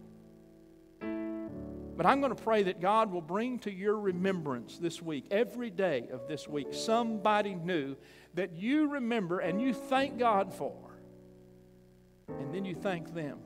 But 1.96 2.05
I'm 2.05 2.20
going 2.20 2.35
to 2.35 2.42
pray 2.42 2.64
that 2.64 2.81
God 2.81 3.11
will 3.11 3.22
bring 3.22 3.59
to 3.61 3.72
your 3.72 3.99
remembrance 3.99 4.77
this 4.77 5.01
week, 5.01 5.27
every 5.31 5.70
day 5.70 6.09
of 6.12 6.29
this 6.29 6.46
week, 6.46 6.68
somebody 6.72 7.55
new 7.55 7.96
that 8.35 8.53
you 8.53 8.88
remember 8.88 9.38
and 9.38 9.61
you 9.61 9.72
thank 9.72 10.18
God 10.18 10.53
for. 10.53 10.75
And 12.29 12.53
then 12.53 12.66
you 12.66 12.75
thank 12.75 13.14
them 13.14 13.38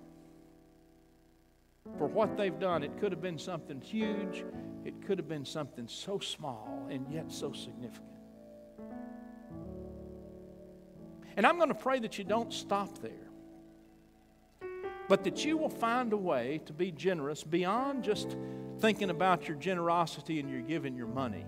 for 1.99 2.07
what 2.07 2.37
they've 2.37 2.59
done. 2.59 2.83
It 2.83 2.99
could 2.99 3.13
have 3.13 3.23
been 3.23 3.39
something 3.39 3.81
huge, 3.81 4.45
it 4.85 5.07
could 5.07 5.19
have 5.19 5.29
been 5.29 5.45
something 5.45 5.87
so 5.89 6.19
small 6.19 6.87
and 6.91 7.07
yet 7.11 7.31
so 7.31 7.53
significant. 7.53 8.07
And 11.37 11.47
I'm 11.47 11.57
going 11.57 11.69
to 11.69 11.75
pray 11.75 12.01
that 12.01 12.19
you 12.19 12.25
don't 12.25 12.53
stop 12.53 12.99
there 12.99 13.31
but 15.11 15.25
that 15.25 15.45
you 15.45 15.57
will 15.57 15.69
find 15.69 16.13
a 16.13 16.17
way 16.17 16.61
to 16.65 16.73
be 16.73 16.93
generous 16.93 17.43
beyond 17.43 18.05
just 18.05 18.37
thinking 18.79 19.11
about 19.11 19.49
your 19.49 19.57
generosity 19.57 20.39
and 20.39 20.49
your 20.49 20.61
giving 20.61 20.95
your 20.95 21.09
money. 21.09 21.45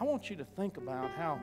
I 0.00 0.04
want 0.04 0.30
you 0.30 0.36
to 0.36 0.44
think 0.44 0.78
about 0.78 1.10
how 1.10 1.38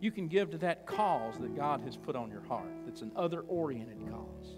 you 0.00 0.10
can 0.10 0.28
give 0.28 0.50
to 0.50 0.58
that 0.58 0.86
cause 0.86 1.38
that 1.38 1.56
God 1.56 1.80
has 1.82 1.96
put 1.96 2.16
on 2.16 2.30
your 2.30 2.42
heart 2.42 2.70
that's 2.86 3.02
an 3.02 3.12
other 3.16 3.40
oriented 3.40 3.98
cause. 4.10 4.56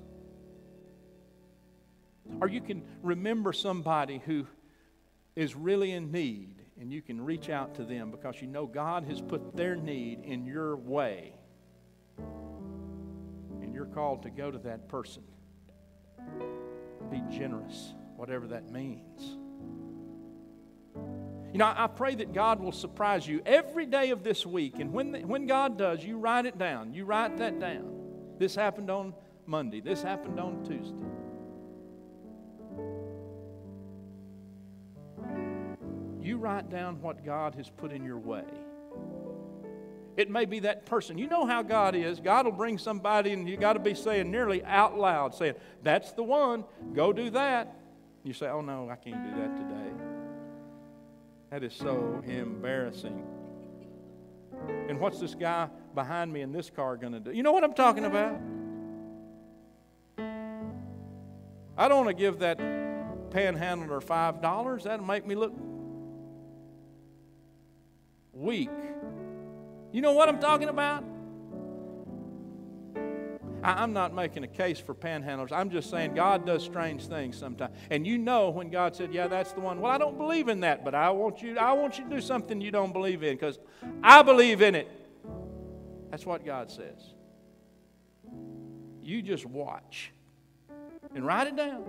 Or 2.41 2.49
you 2.49 2.61
can 2.61 2.83
remember 3.03 3.53
somebody 3.53 4.23
who 4.25 4.47
is 5.35 5.57
really 5.57 5.93
in 5.93 6.13
need 6.13 6.57
and 6.81 6.93
you 6.93 7.03
can 7.03 7.21
reach 7.21 7.51
out 7.51 7.75
to 7.75 7.85
them 7.85 8.11
because 8.11 8.41
you 8.41 8.47
know 8.47 8.67
God 8.67 9.05
has 9.05 9.21
put 9.21 9.57
their 9.57 9.77
need 9.77 10.21
in 10.25 10.47
your 10.47 10.77
way 10.77 11.35
And 13.63 13.75
you're 13.75 13.87
called 13.87 14.23
to 14.23 14.31
go 14.31 14.51
to 14.51 14.59
that 14.59 14.89
person. 14.89 15.23
Be 17.11 17.23
generous, 17.31 17.95
whatever 18.17 18.47
that 18.49 18.71
means. 18.71 19.39
You 21.53 21.59
know, 21.59 21.73
I 21.77 21.89
pray 21.89 22.15
that 22.15 22.33
God 22.33 22.61
will 22.61 22.73
surprise 22.73 23.27
you 23.27 23.43
every 23.45 23.87
day 23.87 24.11
of 24.11 24.23
this 24.23 24.47
week. 24.47 24.79
And 24.79 24.93
when, 24.93 25.13
the, 25.13 25.21
when 25.21 25.47
God 25.47 25.77
does, 25.77 26.05
you 26.05 26.17
write 26.17 26.47
it 26.47 26.59
down. 26.59 26.95
You 26.95 27.05
write 27.05 27.39
that 27.39 27.59
down. 27.59 27.91
This 28.39 28.55
happened 28.55 28.89
on 28.89 29.15
Monday. 29.47 29.81
This 29.81 30.01
happened 30.01 30.39
on 30.39 30.65
Tuesday. 30.65 31.07
You 36.23 36.37
write 36.37 36.71
down 36.71 37.03
what 37.03 37.25
God 37.25 37.57
has 37.57 37.69
put 37.69 37.91
in 37.91 38.05
your 38.05 38.19
way. 38.19 38.45
It 40.17 40.31
may 40.31 40.45
be 40.45 40.61
that 40.61 40.87
person. 40.87 41.19
You 41.19 41.27
know 41.27 41.47
how 41.47 41.63
God 41.63 41.97
is. 41.97 42.21
God 42.21 42.45
will 42.45 42.53
bring 42.53 42.79
somebody, 42.79 43.33
and 43.33 43.49
you 43.49 43.57
got 43.57 43.73
to 43.73 43.81
be 43.81 43.95
saying 43.95 44.31
nearly 44.31 44.63
out 44.65 44.99
loud, 44.99 45.35
saying, 45.35 45.55
That's 45.83 46.13
the 46.13 46.23
one. 46.23 46.65
Go 46.93 47.13
do 47.13 47.31
that. 47.31 47.75
You 48.23 48.35
say, 48.35 48.47
Oh, 48.47 48.61
no, 48.61 48.89
I 48.89 48.97
can't 48.97 49.25
do 49.25 49.41
that 49.41 49.57
today. 49.57 49.80
That 51.51 51.65
is 51.65 51.75
so 51.75 52.23
embarrassing. 52.27 53.25
And 54.89 55.01
what's 55.01 55.19
this 55.19 55.35
guy 55.35 55.69
behind 55.95 56.33
me 56.33 56.43
in 56.43 56.53
this 56.53 56.71
car 56.71 56.97
going 56.97 57.13
to 57.13 57.21
do? 57.21 57.33
You 57.33 57.43
know 57.43 57.51
what 57.53 57.65
I'm 57.65 57.75
talking 57.75 58.05
about? 58.05 58.41
I 61.77 61.89
don't 61.89 62.05
want 62.05 62.17
to 62.17 62.23
give 62.23 62.39
that 62.41 62.59
panhandler 63.31 64.01
$5. 64.01 64.83
That'll 64.83 65.05
make 65.05 65.27
me 65.27 65.35
look 65.35 65.53
weak. 68.33 68.71
You 69.91 70.03
know 70.03 70.13
what 70.13 70.29
I'm 70.29 70.39
talking 70.39 70.69
about? 70.69 71.05
I'm 73.63 73.93
not 73.93 74.15
making 74.15 74.45
a 74.45 74.49
case 74.49 74.79
for 74.79 74.95
panhandlers. 74.95 75.53
I'm 75.53 75.71
just 75.71 75.91
saying 75.91 76.15
God 76.15 76.47
does 76.47 76.65
strange 76.65 77.07
things 77.07 77.37
sometimes. 77.37 77.75
And 77.91 78.07
you 78.07 78.19
know 78.19 78.51
when 78.51 78.71
God 78.71 78.97
said, 78.97 79.13
"Yeah, 79.13 79.29
that's 79.29 79.53
the 79.53 79.61
one." 79.61 79.81
Well, 79.81 79.91
I 79.91 79.99
don't 79.99 80.17
believe 80.17 80.49
in 80.49 80.61
that, 80.61 80.85
but 80.85 80.95
I 80.95 81.11
want 81.11 81.43
you 81.43 81.59
I 81.59 81.73
want 81.73 81.99
you 81.99 82.05
to 82.05 82.11
do 82.11 82.21
something 82.21 82.61
you 82.61 82.71
don't 82.71 82.93
believe 82.93 83.23
in 83.23 83.37
cuz 83.37 83.59
I 84.03 84.23
believe 84.23 84.63
in 84.63 84.75
it. 84.75 84.89
That's 86.11 86.27
what 86.27 86.45
God 86.45 86.71
says. 86.71 87.15
You 89.03 89.23
just 89.23 89.47
watch 89.47 90.13
and 91.15 91.25
write 91.25 91.49
it 91.49 91.57
down 91.57 91.85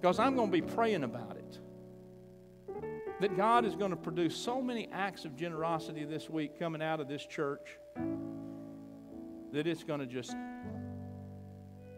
because 0.00 0.18
I'm 0.18 0.36
going 0.36 0.50
to 0.50 0.52
be 0.52 0.62
praying 0.62 1.04
about 1.04 1.36
it. 1.36 1.58
That 3.20 3.36
God 3.36 3.64
is 3.64 3.74
going 3.74 3.90
to 3.90 3.96
produce 3.96 4.36
so 4.36 4.62
many 4.62 4.88
acts 4.92 5.24
of 5.24 5.36
generosity 5.36 6.04
this 6.04 6.30
week 6.30 6.58
coming 6.58 6.80
out 6.80 7.00
of 7.00 7.08
this 7.08 7.26
church 7.26 7.78
that 9.52 9.66
it's 9.66 9.84
going 9.84 10.00
to 10.00 10.06
just 10.06 10.34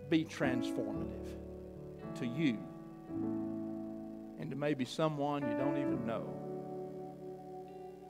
be 0.09 0.25
transformative 0.25 1.29
to 2.19 2.27
you 2.27 2.59
and 4.39 4.51
to 4.51 4.57
maybe 4.57 4.85
someone 4.85 5.43
you 5.43 5.57
don't 5.57 5.77
even 5.77 6.07
know. 6.07 6.37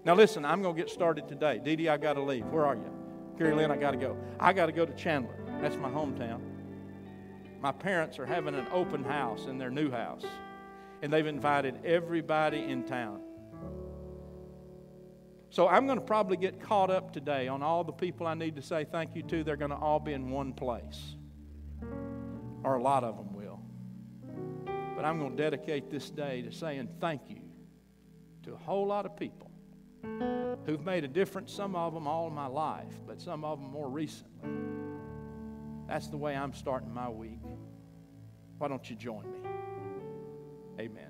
Now, 0.05 0.15
listen, 0.15 0.45
I'm 0.45 0.63
going 0.63 0.75
to 0.75 0.83
get 0.83 0.91
started 0.91 1.29
today. 1.29 1.61
Dee 1.63 1.77
Dee, 1.77 1.89
I 1.89 1.99
got 1.99 2.15
to 2.15 2.23
leave. 2.23 2.47
Where 2.47 2.65
are 2.65 2.75
you? 2.75 2.91
Carrie 3.37 3.55
Lynn, 3.55 3.71
I 3.71 3.77
got 3.77 3.91
to 3.91 3.97
go. 3.97 4.17
I 4.39 4.53
got 4.53 4.67
to 4.67 4.73
go 4.73 4.87
to 4.87 4.93
Chandler. 4.95 5.35
That's 5.61 5.77
my 5.77 5.91
hometown. 5.91 6.41
My 7.61 7.73
parents 7.73 8.19
are 8.19 8.27
having 8.27 8.55
an 8.55 8.67
open 8.73 9.05
house 9.05 9.45
in 9.45 9.59
their 9.59 9.71
new 9.71 9.91
house, 9.91 10.25
and 11.03 11.13
they've 11.13 11.27
invited 11.27 11.85
everybody 11.85 12.59
in 12.59 12.85
town. 12.85 13.21
So 15.51 15.67
I'm 15.67 15.87
going 15.87 15.99
to 15.99 16.05
probably 16.05 16.37
get 16.37 16.61
caught 16.61 16.91
up 16.91 17.13
today 17.13 17.49
on 17.49 17.61
all 17.61 17.83
the 17.83 17.93
people 17.93 18.27
I 18.29 18.35
need 18.35 18.55
to 18.55 18.63
say 18.63 18.85
thank 18.85 19.17
you 19.17 19.23
to. 19.25 19.43
They're 19.43 19.57
going 19.57 19.73
to 19.73 19.77
all 19.77 19.99
be 19.99 20.13
in 20.13 20.31
one 20.31 20.53
place, 20.53 21.17
or 22.63 22.77
a 22.77 22.83
lot 22.83 23.03
of 23.03 23.17
them 23.17 23.35
will. 23.35 23.61
But 24.95 25.05
I'm 25.05 25.19
going 25.19 25.37
to 25.37 25.43
dedicate 25.43 25.91
this 25.91 26.09
day 26.09 26.43
to 26.43 26.53
saying 26.53 26.89
thank 27.01 27.23
you 27.29 27.41
to 28.45 28.55
a 28.55 28.57
whole 28.57 28.87
lot 28.87 29.07
of 29.07 29.17
people 29.17 29.51
who've 30.67 30.85
made 30.85 31.03
a 31.03 31.09
difference, 31.09 31.53
some 31.53 31.75
of 31.75 31.95
them 31.95 32.07
all 32.07 32.31
my 32.31 32.47
life, 32.47 32.95
but 33.07 33.21
some 33.21 33.45
of 33.45 33.61
them 33.61 33.71
more 33.71 33.89
recently. 33.89 34.51
That's 35.89 36.07
the 36.07 36.17
way 36.17 36.37
I'm 36.37 36.55
starting 36.55 36.95
my 36.95 37.09
week. 37.09 37.41
Why 38.59 38.69
don't 38.69 38.89
you 38.89 38.95
join 38.95 39.25
me? 39.33 39.39
Amen. 40.79 41.10